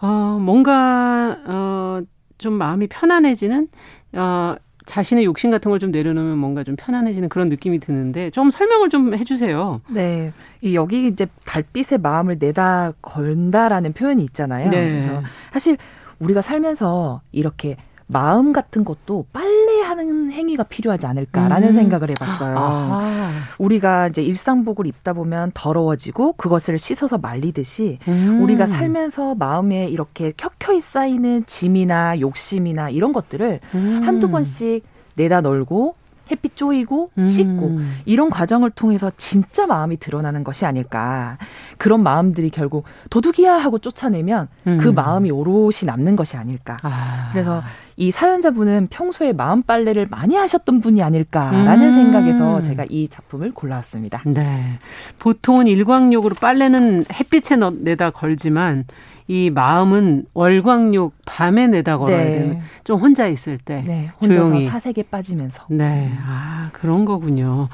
[0.00, 2.00] 어, 뭔가, 어,
[2.38, 3.68] 좀 마음이 편안해지는,
[4.14, 8.88] 어, 자신의 욕심 같은 걸 좀 내려놓으면 뭔가 좀 편안해지는 그런 느낌이 드는데 좀 설명을
[8.88, 9.80] 좀 해주세요.
[9.94, 14.70] 네, 이 여기 이제 달빛에 마음을 내다 걸다라는 표현이 있잖아요.
[14.70, 14.90] 네.
[15.06, 15.22] 그래서
[15.52, 15.76] 사실
[16.18, 17.76] 우리가 살면서 이렇게
[18.12, 21.72] 마음 같은 것도 빨래하는 행위가 필요하지 않을까라는 음.
[21.72, 22.58] 생각을 해봤어요.
[22.58, 23.30] 아하.
[23.58, 28.42] 우리가 이제 일상복을 입다 보면 더러워지고 그것을 씻어서 말리듯이 음.
[28.42, 34.00] 우리가 살면서 마음에 이렇게 켜켜이 쌓이는 짐이나 욕심이나 이런 것들을 음.
[34.04, 34.84] 한두 번씩
[35.14, 35.94] 내다 널고
[36.30, 37.26] 햇빛 쪼이고 음.
[37.26, 41.38] 씻고 이런 과정을 통해서 진짜 마음이 드러나는 것이 아닐까.
[41.78, 44.78] 그런 마음들이 결국 도둑이야 하고 쫓아내면 그 음.
[44.78, 46.76] 그 마음이 오롯이 남는 것이 아닐까.
[46.82, 47.30] 아.
[47.32, 47.62] 그래서
[47.96, 51.92] 이 사연자분은 평소에 마음 빨래를 많이 하셨던 분이 아닐까라는 음.
[51.92, 54.22] 생각에서 제가 이 작품을 골라왔습니다.
[54.26, 54.78] 네.
[55.18, 58.84] 보통은 일광욕으로 빨래는 햇빛에 내다 걸지만
[59.32, 62.30] 이 마음은 월광욕 밤에 내다 걸어야 네.
[62.32, 67.70] 되는 좀 혼자 있을 때 네, 혼자서 조용히 사색에 빠지면서 네, 아 그런 거군요.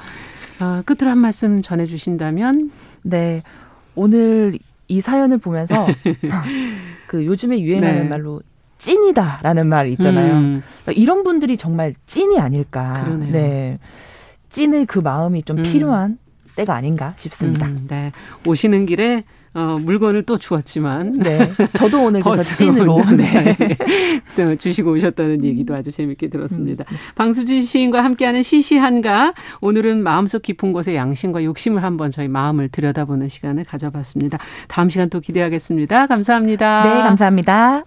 [0.61, 3.43] 아, 끝으로 한 말씀 전해주신다면 네
[3.93, 4.57] 오늘
[4.87, 5.85] 이 사연을 보면서
[7.07, 8.07] 그 요즘에 유행하는 네.
[8.07, 8.41] 말로
[8.77, 10.35] 찐이다라는 말 있잖아요.
[10.35, 10.63] 음.
[10.83, 13.03] 그러니까 이런 분들이 정말 찐이 아닐까.
[13.03, 13.33] 그러네요.
[13.33, 13.79] 네.
[14.47, 15.63] 찐의 그 마음이 좀 음.
[15.63, 16.19] 필요한
[16.55, 17.65] 때가 아닌가 싶습니다.
[17.67, 18.13] 음, 네.
[18.47, 21.13] 오시는 길에 어, 물건을 또 주었지만.
[21.13, 21.51] 네.
[21.75, 23.57] 저도 오늘 그래서 찐으로 네.
[24.35, 26.85] 또 주시고 오셨다는 얘기도 아주 재밌게 들었습니다.
[26.89, 26.97] 음.
[27.15, 29.33] 방수진 시인과 함께하는 시시한가.
[29.61, 34.37] 오늘은 마음속 깊은 곳의 양심과 욕심을 한번 저희 마음을 들여다보는 시간을 가져봤습니다.
[34.67, 36.07] 다음 시간 또 기대하겠습니다.
[36.07, 36.83] 감사합니다.
[36.83, 37.83] 네, 감사합니다.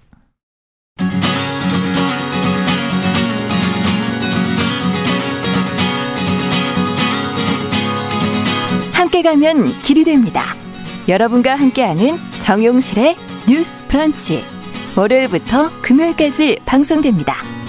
[8.93, 10.62] 함께 가면 길이 됩니다.
[11.09, 13.17] 여러분과 함께하는 정용실의
[13.49, 14.45] 뉴스 브런치.
[14.97, 17.62] 월요일부터 금요일까지 방송됩니다.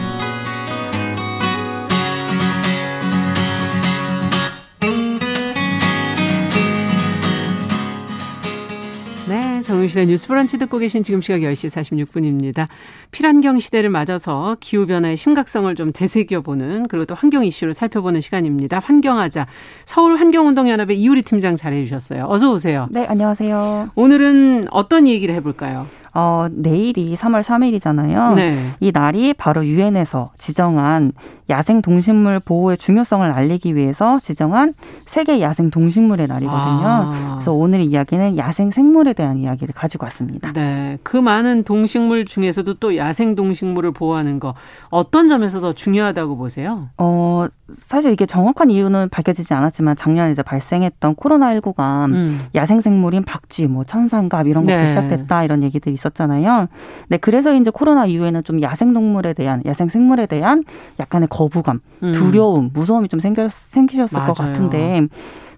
[9.74, 12.67] 정용실의 뉴스 브런치 듣고 계신 지금 시각 10시 46분입니다.
[13.09, 18.80] 필환경 시대를 맞아서 기후변화의 심각성을 좀 되새겨보는 그리고 또 환경 이슈를 살펴보는 시간입니다.
[18.80, 19.47] 환경하자
[19.86, 22.28] 서울환경운동연합의 이우리 팀장 잘해주셨어요.
[22.30, 22.88] 어서 오세요.
[22.91, 23.89] 네, 안녕하세요.
[23.95, 25.88] 오늘은 어떤 얘기를 해볼까요?
[26.13, 28.36] 어, 내일이 3월 3일이잖아요.
[28.36, 28.76] 네.
[28.80, 31.13] 이 날이 바로 유엔에서 지정한
[31.49, 34.73] 야생 동식물 보호의 중요성을 알리기 위해서 지정한
[35.05, 36.87] 세계 야생 동식물의 날이거든요.
[36.87, 37.31] 아.
[37.35, 40.53] 그래서 오늘 이야기는 야생 생물에 대한 이야기를 가지고 왔습니다.
[40.53, 40.97] 네.
[41.03, 44.53] 그 많은 동식물 중에서도 또 야생 동식물을 보호하는 거
[44.89, 46.89] 어떤 점에서 더 중요하다고 보세요?
[46.97, 52.39] 어, 사실 이게 정확한 이유는 밝혀지지 않았지만 작년에 이제 발생했던 코로나19가 음.
[52.55, 54.87] 야생 생물인 박쥐, 뭐 천상갑 이런 것도 네.
[54.87, 56.67] 시작됐다 이런 얘기들이 있었잖아요.
[57.09, 60.63] 네, 그래서 이제 코로나 이후에는 좀 야생 동물에 대한 야생 생물에 대한
[60.99, 62.11] 약간의 거부감, 음.
[62.11, 64.34] 두려움, 무서움이 좀 생겨, 생기셨을 맞아요.
[64.34, 65.07] 것 같은데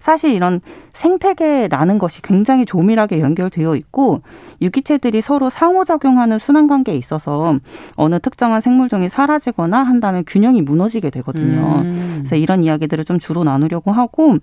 [0.06, 0.60] 사실 이런
[0.94, 4.22] 생태계라는 것이 굉장히 조밀하게 연결되어 있고
[4.62, 7.58] 유기체들이 서로 상호작용하는 순환관계에 있어서
[7.96, 11.80] 어느 특정한 생물종이 사라지거나 한다면 균형이 무너지게 되거든요.
[11.82, 12.14] 음.
[12.18, 14.38] 그래서 이런 이야기들을 좀 주로 나누려고 하고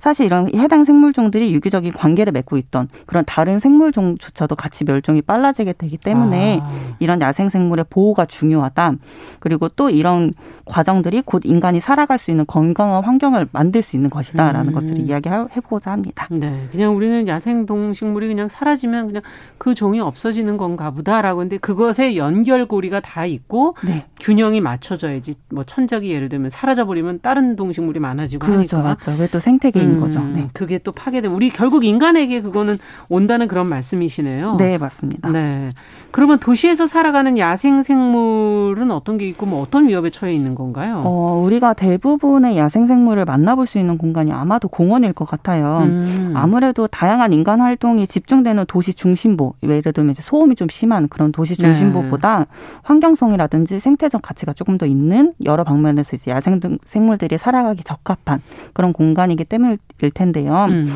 [0.00, 5.96] 사실 이런 해당 생물종들이 유기적인 관계를 맺고 있던 그런 다른 생물종조차도 같이 멸종이 빨라지게 되기
[5.96, 6.96] 때문에 아.
[6.98, 8.94] 이런 야생 생물의 보호가 중요하다.
[9.38, 10.34] 그리고 또 이런
[10.64, 14.74] 과정들이 곧 인간이 살아갈 수 있는 건강한 환경을 만들 수 있는 것이다라는 음.
[14.74, 16.26] 것들을 이야기해보고자 합니다.
[16.30, 19.22] 네, 그냥 우리는 야생 동식물이 그냥 사라지면 그냥
[19.58, 24.06] 그 종이 없어지는 건가 보다라고 근데 그것에 연결고리가 다 있고 네.
[24.20, 29.12] 균형이 맞춰져야지 뭐 천적이 예를 들면 사라져 버리면 다른 동식물이 많아지고 그렇죠, 하니까 맞죠.
[29.12, 30.22] 그게 또 생태계인 음, 거죠.
[30.22, 30.48] 네.
[30.52, 32.78] 그게 또 파괴돼 우리 결국 인간에게 그거는
[33.08, 34.56] 온다는 그런 말씀이시네요.
[34.58, 35.30] 네, 맞습니다.
[35.30, 35.70] 네.
[36.10, 41.02] 그러면 도시에서 살아가는 야생 생물은 어떤 게 있고 뭐 어떤 위협에 처해 있는 건가요?
[41.04, 45.80] 어, 우리가 대부분의 야생 생물을 만나볼 수 있는 공간이 아마도 공 원일 것 같아요.
[45.84, 46.32] 음.
[46.34, 51.56] 아무래도 다양한 인간 활동이 집중되는 도시 중심부, 예를 들면 이제 소음이 좀 심한 그런 도시
[51.56, 52.44] 중심부보다 네.
[52.82, 58.40] 환경성이라든지 생태적 가치가 조금 더 있는 여러 방면에서 이제 야생 생물들이 살아가기 적합한
[58.72, 59.78] 그런 공간이기 때문일
[60.14, 60.66] 텐데요.
[60.70, 60.92] 음.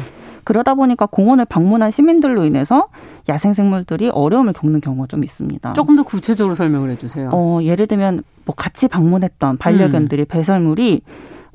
[0.49, 2.89] 그러다 보니까 공원을 방문한 시민들로 인해서
[3.29, 5.75] 야생 생물들이 어려움을 겪는 경우가 좀 있습니다.
[5.75, 7.29] 조금 더 구체적으로 설명을 해주세요.
[7.35, 10.27] 어, 예를 들면 뭐 같이 방문했던 반려견들이 음.
[10.27, 11.03] 배설물이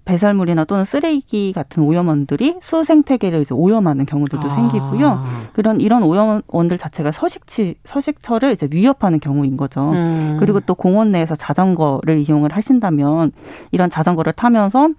[0.06, 4.50] 배설물이나 또는 쓰레기 같은 오염원들이 수생태계를 이제 오염하는 경우들도 아.
[4.50, 5.24] 생기고요.
[5.54, 9.92] 그런 이런 오염원들 자체가 서식지 서식처를 이제 위협하는 경우인 거죠.
[9.92, 10.38] 음.
[10.40, 13.32] 그리고 또 공원 내에서 자전거를 이용을 하신다면
[13.72, 14.90] 이런 자전거를 타면서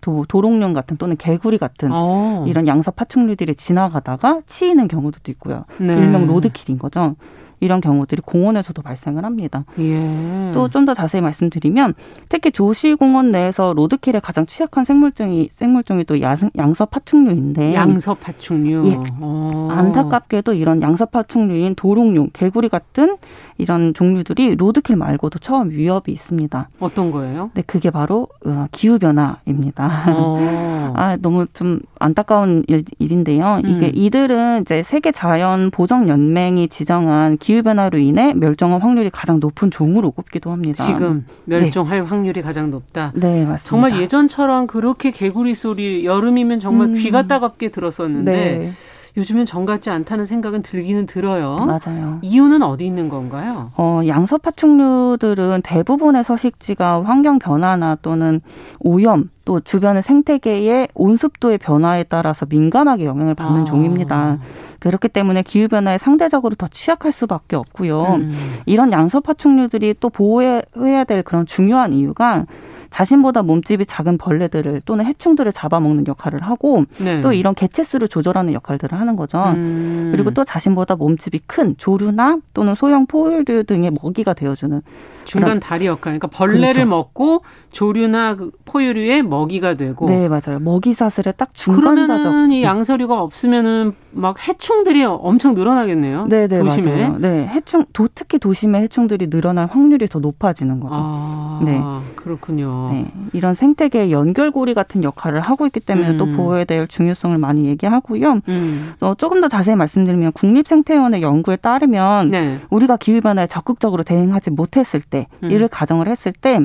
[0.00, 1.94] 도, 도롱뇽 같은 또는 개구리 같은 오.
[1.94, 2.44] 어.
[2.46, 5.64] 이런 양서 파충류들이 지나가다가 치이는 경우도 있고요.
[5.78, 5.96] 네.
[5.96, 7.16] 일명 로드킬인 거죠.
[7.60, 9.64] 이런 경우들이 공원에서도 발생을 합니다.
[9.78, 10.50] 예.
[10.54, 11.94] 또좀 더 자세히 말씀드리면
[12.28, 18.82] 특히 도시공원 내에서 로드킬에 가장 취약한 생물종이 생물종이 또 야생, 양서 파충류인데 양서 파충류.
[18.86, 19.22] 예.
[19.22, 19.68] 오.
[19.70, 23.16] 안타깝게도 이런 양서 파충류인 도롱뇽, 개구리 같은
[23.58, 26.68] 이런 종류들이 로드킬 말고도 처음 위협이 있습니다.
[26.80, 27.50] 어떤 거예요?
[27.54, 30.04] 네, 그게 바로 어, 기후 변화입니다.
[30.08, 30.92] 어.
[30.96, 33.92] 아, 너무 좀 안타까운 일, 인데요 이게 음.
[33.94, 40.10] 이들은 이제 세계 자연 보정 연맹이 지정한 기후 변화로 인해 멸종할 확률이 가장 높은 종으로
[40.10, 40.84] 꼽기도 합니다.
[40.84, 42.06] 지금 멸종할 네.
[42.06, 43.10] 확률이 가장 높다.
[43.14, 43.62] 네, 맞습니다.
[43.64, 46.94] 정말 예전처럼 그렇게 개구리 소리 여름이면 정말 음.
[46.94, 48.72] 귀가 따갑게 들었었는데 네.
[49.16, 51.56] 요즘엔 정 같지 않다는 생각은 들기는 들어요.
[51.66, 52.18] 맞아요.
[52.20, 53.72] 이유는 어디 있는 건가요?
[53.78, 58.42] 어, 양서 파충류들은 대부분의 서식지가 환경 변화나 또는
[58.78, 63.64] 오염 또 주변의 생태계의 온습도의 변화에 따라서 민감하게 영향을 받는 아.
[63.64, 64.38] 종입니다.
[64.78, 68.16] 그렇기 때문에 기후 변화에 상대적으로 더 취약할 수밖에 없고요.
[68.20, 68.58] 음.
[68.66, 72.46] 이런 양서 파충류들이 또 보호해야 될 그런 중요한 이유가
[72.90, 77.20] 자신보다 몸집이 작은 벌레들을 또는 해충들을 잡아먹는 역할을 하고 네.
[77.20, 79.42] 또 이런 개체수를 조절하는 역할들을 하는 거죠.
[79.56, 80.08] 음.
[80.12, 84.80] 그리고 또 자신보다 몸집이 큰 조류나 또는 소형 포유류 등의 먹이가 되어주는
[85.24, 86.18] 중간 다리 역할.
[86.18, 86.86] 그러니까 벌레를 그렇죠.
[86.86, 90.06] 먹고 조류나 그 포유류의 먹이가 되고.
[90.06, 90.58] 네 맞아요.
[90.60, 92.18] 먹이 사슬의 딱 중간자적.
[92.18, 96.26] 그러면 이 양서류가 없으면은 막 해충들이 엄청 늘어나겠네요.
[96.26, 97.08] 네네 도심에.
[97.08, 97.18] 맞아요.
[97.18, 100.94] 네 해충 도 특히 도심의 해충들이 늘어날 확률이 더 높아지는 거죠.
[100.96, 101.80] 아, 네
[102.16, 102.90] 그렇군요.
[102.92, 106.16] 네 이런 생태계 연결고리 같은 역할을 하고 있기 때문에 음.
[106.16, 108.40] 또 보호에 대해 중요성을 많이 얘기하고요.
[108.48, 108.92] 음.
[109.00, 112.58] 어, 조금 더 자세히 말씀드리면 국립생태원의 연구에 따르면 네.
[112.70, 115.50] 우리가 기후 변화에 적극적으로 대응하지 못했을 때 음.
[115.50, 116.60] 이를 가정을 했을 때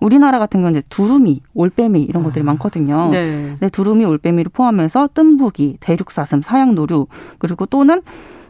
[0.00, 2.44] 우리나라 같은 경우는 이제 두루미, 올빼미 이런 것들이 아.
[2.44, 3.10] 많거든요.
[3.10, 3.56] 네.
[3.60, 7.06] 네, 두루미, 올빼미를 포함해서 뜸부기, 대륙사슴, 사양노류
[7.38, 8.02] 그리고 또는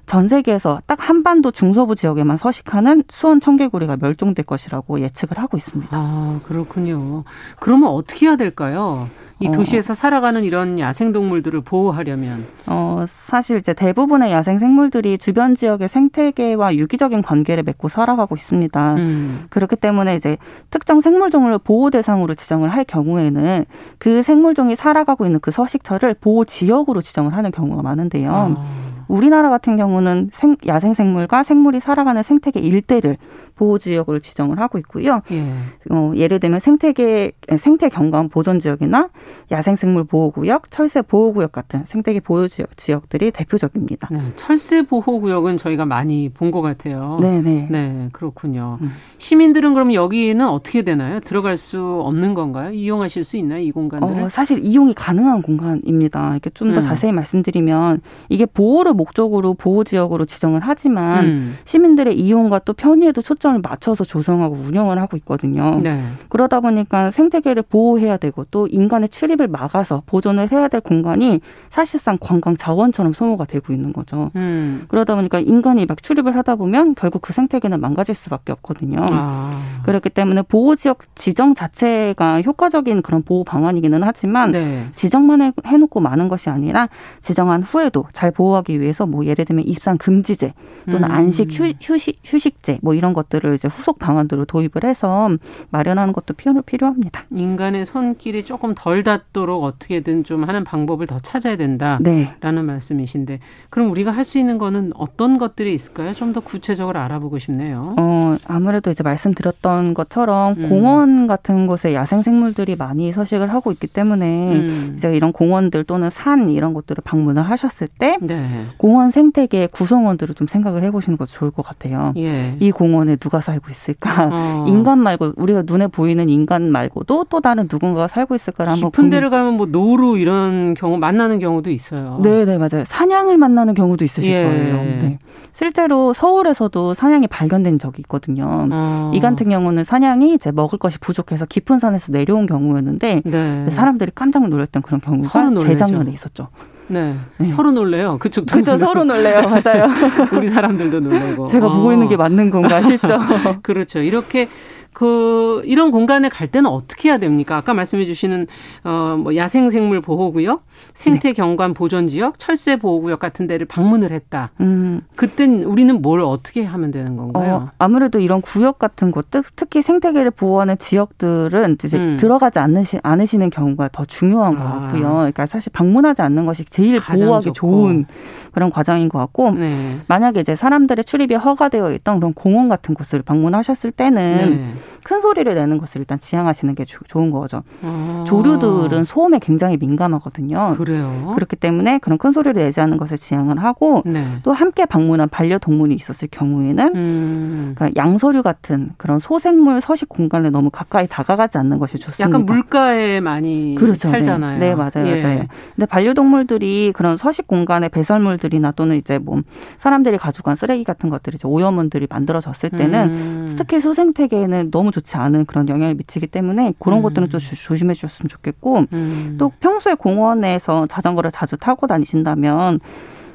[0.06, 5.90] 전 세계에서 딱 한반도 중서부 지역에만 서식하는 수원 청개구리가 멸종될 것이라고 예측을 하고 있습니다.
[5.92, 7.24] 아, 그렇군요.
[7.58, 9.08] 그러면 어떻게 해야 될까요?
[9.38, 9.52] 이 어.
[9.52, 16.76] 도시에서 살아가는 이런 야생 동물들을 보호하려면 어 사실 이제 대부분의 야생 생물들이 주변 지역의 생태계와
[16.76, 18.94] 유기적인 관계를 맺고 살아가고 있습니다.
[18.94, 19.46] 음.
[19.50, 20.38] 그렇기 때문에 이제
[20.70, 23.66] 특정 생물종을 보호 대상으로 지정을 할 경우에는
[23.98, 28.30] 그 생물종이 살아가고 있는 그 서식처를 보호 지역으로 지정을 하는 경우가 많은데요.
[28.30, 28.95] 아.
[29.08, 33.16] 우리나라 같은 경우는 생, 야생 생물과 생물이 살아가는 생태계 일대를
[33.54, 35.20] 보호 지역으로 지정을 하고 있고요.
[35.32, 35.42] 예.
[35.90, 39.08] 어, 예를 들면 생태계 생태 경관 보존 지역이나
[39.50, 44.08] 야생 생물 보호 구역, 철새 보호 구역 같은 생태계 보호 지역, 지역들이 대표적입니다.
[44.10, 47.18] 네, 철새 보호 구역은 저희가 많이 본 것 같아요.
[47.20, 47.66] 네, 네.
[47.70, 48.78] 네, 그렇군요.
[48.80, 48.90] 음.
[49.18, 51.18] 시민들은 그럼 여기는 어떻게 되나요?
[51.20, 52.70] 들어갈 수 없는 건가요?
[52.72, 53.60] 이용하실 수 있나요?
[53.60, 54.22] 이 공간들을?
[54.22, 56.30] 어, 사실 이용이 가능한 공간입니다.
[56.32, 56.82] 이렇게 좀더 음.
[56.82, 61.58] 자세히 말씀드리면 이게 보호를 목적으로 보호 지역으로 지정을 하지만 음.
[61.64, 65.80] 시민들의 이용과 또 편의에도 초점을 맞춰서 조성하고 운영을 하고 있거든요.
[65.82, 66.02] 네.
[66.28, 71.40] 그러다 보니까 생태계를 보호해야 되고 또 인간의 출입을 막아서 보존을 해야 될 공간이
[71.70, 74.30] 사실상 관광 자원처럼 소모가 되고 있는 거죠.
[74.36, 74.84] 음.
[74.88, 78.98] 그러다 보니까 인간이 막 출입을 하다 보면 결국 그 생태계는 망가질 수밖에 없거든요.
[79.00, 79.60] 아.
[79.84, 84.86] 그렇기 때문에 보호 지역 지정 자체가 효과적인 그런 보호 방안이기는 하지만 네.
[84.94, 86.88] 지정만 해놓고 마는 것이 아니라
[87.20, 90.52] 지정한 후에도 잘 보호하기 위해서 위해서 뭐 예를 들면 입산 금지제
[90.86, 91.10] 또는 음.
[91.10, 95.30] 안식 휴, 휴식 휴식제 뭐 이런 것들을 이제 후속 방안으로 도입을 해서
[95.70, 97.24] 마련하는 것도 필요, 필요합니다.
[97.30, 102.62] 인간의 손길이 조금 덜 닿도록 어떻게든 좀 하는 방법을 더 찾아야 된다라는 네.
[102.62, 106.12] 말씀이신데 그럼 우리가 할 수 있는 거는 어떤 것들이 있을까요?
[106.12, 107.94] 좀 더 구체적으로 알아보고 싶네요.
[107.98, 110.68] 어, 아무래도 이제 말씀드렸던 것처럼 음.
[110.68, 114.94] 공원 같은 곳에 야생 생물들이 많이 서식을 하고 있기 때문에 음.
[114.96, 118.66] 이제 이런 공원들 또는 산 이런 것들을 방문을 하셨을 때 네.
[118.76, 122.12] 공원 생태계 구성원들을 좀 생각을 해보시는 것도 좋을 것 같아요.
[122.16, 122.56] 예.
[122.60, 124.28] 이 공원에 누가 살고 있을까?
[124.32, 124.64] 어.
[124.68, 129.30] 인간 말고 우리가 눈에 보이는 인간 말고도 또 다른 누군가가 살고 있을까를 한번 깊은 데를
[129.30, 132.20] 가면 뭐 노루 이런 경우 만나는 경우도 있어요.
[132.22, 132.84] 네, 네 맞아요.
[132.86, 134.44] 사냥을 만나는 경우도 있으실 예.
[134.44, 134.76] 거예요.
[134.76, 135.18] 네.
[135.52, 138.68] 실제로 서울에서도 사냥이 발견된 적이 있거든요.
[138.70, 139.10] 어.
[139.14, 143.70] 이 같은 경우는 사냥이 이제 먹을 것이 부족해서 깊은 산에서 내려온 경우였는데 네.
[143.70, 146.48] 사람들이 깜짝 놀랐던 그런 경우가 재작년에 있었죠.
[146.88, 147.16] 네.
[147.38, 147.48] 네.
[147.48, 148.18] 서로 놀래요.
[148.18, 148.56] 그쪽도.
[148.56, 148.78] 그죠.
[148.78, 149.40] 서로 놀래요.
[149.42, 149.86] 맞아요.
[150.32, 151.48] 우리 사람들도 놀래고.
[151.48, 151.76] 제가 어.
[151.76, 153.18] 보고 있는 게 맞는 건가 싶죠.
[153.62, 154.00] 그렇죠.
[154.00, 154.48] 이렇게
[154.92, 157.56] 그 이런 공간에 갈 때는 어떻게 해야 됩니까?
[157.56, 158.46] 아까 말씀해 주시는
[158.82, 164.50] 어뭐 야생 생물 보호구역, 생태 경관 보존 지역, 철새 보호 구역 같은 데를 방문을 했다.
[164.60, 165.02] 음.
[165.16, 167.54] 그땐 우리는 뭘 어떻게 하면 되는 건가요?
[167.54, 172.16] 어, 아무래도 이런 구역 같은 곳, 특히 생태계를 보호하는 지역들은 이제 음.
[172.18, 174.58] 들어가지 않으시, 않으시는 경우가 더 중요한 아.
[174.58, 175.08] 것 같고요.
[175.14, 177.52] 그러니까 사실 방문하지 않는 것이 제일 보호하기 좋고.
[177.52, 178.06] 좋은
[178.52, 179.98] 그런 과정인 것 같고 네.
[180.06, 184.74] 만약에 이제 사람들의 출입이 허가되어 있던 그런 공원 같은 곳을 방문하셨을 때는 네.
[185.06, 187.62] 큰 소리를 내는 것을 일단 지향하시는 게 조, 좋은 거죠.
[187.84, 188.24] 아.
[188.26, 190.74] 조류들은 소음에 굉장히 민감하거든요.
[190.76, 191.30] 그래요.
[191.36, 194.26] 그렇기 때문에 그런 큰 소리를 내지 않는 것을 지향을 하고 네.
[194.42, 197.72] 또 함께 방문한 반려동물이 있었을 경우에는 음.
[197.76, 202.24] 그러니까 양서류 같은 그런 소생물 서식 공간에 너무 가까이 다가가지 않는 것이 좋습니다.
[202.28, 204.10] 약간 물가에 많이 그렇죠.
[204.10, 204.58] 살잖아요.
[204.58, 205.22] 네, 네 맞아요, 예.
[205.22, 205.42] 맞아요.
[205.76, 209.40] 근데 반려동물들이 그런 서식 공간에 배설물들이나 또는 이제 뭐
[209.78, 213.54] 사람들이 가지고 간 쓰레기 같은 것들이 오염원들이 만들어졌을 때는 음.
[213.56, 217.02] 특히 수생태계에는 너무 좋지 않은 그런 영향을 미치기 때문에 그런 음.
[217.02, 219.36] 것들은 좀 조심해 주셨으면 좋겠고 음.
[219.38, 222.80] 또 평소에 공원에서 자전거를 자주 타고 다니신다면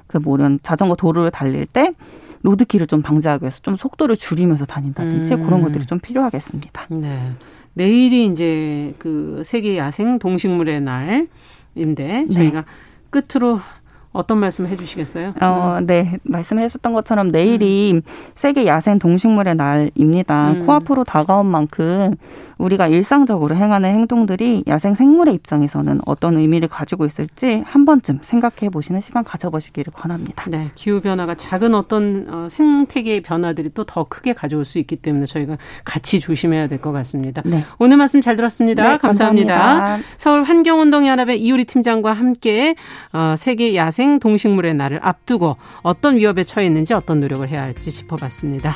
[0.08, 1.94] 그뭐 이런 자전거 도로를 달릴 때
[2.44, 5.46] 로드킬을 좀 방지하기 위해서 좀 속도를 줄이면서 다닌다든지 음.
[5.46, 6.88] 그런 것들이 좀 필요하겠습니다.
[6.90, 7.32] 네.
[7.74, 12.68] 내일이 이제 그 세계 야생 동식물의 날인데 저희가 네.
[13.12, 13.60] 끝으로
[14.14, 15.34] 어떤 말씀 해주시겠어요?
[15.42, 16.18] 어, 네.
[16.24, 18.02] 말씀해주셨던 것처럼 내일이 음.
[18.36, 20.52] 세계 야생 동식물의 날입니다.
[20.52, 20.66] 음.
[20.66, 22.16] 코앞으로 다가온 만큼
[22.58, 29.02] 우리가 일상적으로 행하는 행동들이 야생 생물의 입장에서는 어떤 의미를 가지고 있을지 한 번쯤 생각해 보시는
[29.02, 30.46] 시간 가져보시기를 권합니다.
[30.48, 35.26] 네, 기후 변화가 작은 어떤 어, 생태계의 변화들이 또 더 크게 가져올 수 있기 때문에
[35.26, 37.42] 저희가 같이 조심해야 될 것 같습니다.
[37.46, 37.66] 네.
[37.80, 38.90] 오늘 말씀 잘 들었습니다.
[38.90, 39.56] 네, 감사합니다.
[39.58, 40.08] 감사합니다.
[40.18, 42.76] 서울 환경운동연합의 이효리 팀장과 함께
[43.12, 48.76] 어, 세계 야생 동식물의 날을 앞두고 어떤 위협에 처해 있는지 어떤 노력을 해야 할지 짚어봤습니다.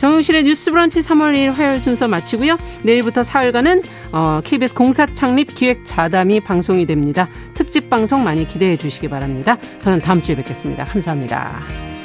[0.00, 2.56] 정용실의 뉴스 브런치 3월 1일 화요일 순서 마치고요.
[2.84, 7.28] 내일부터 사흘간은 어, KBS 공사 창립 기획 자담이 방송이 됩니다.
[7.52, 9.58] 특집 방송 많이 기대해 주시기 바랍니다.
[9.78, 10.86] 저는 다음 주에 뵙겠습니다.
[10.86, 11.99] 감사합니다.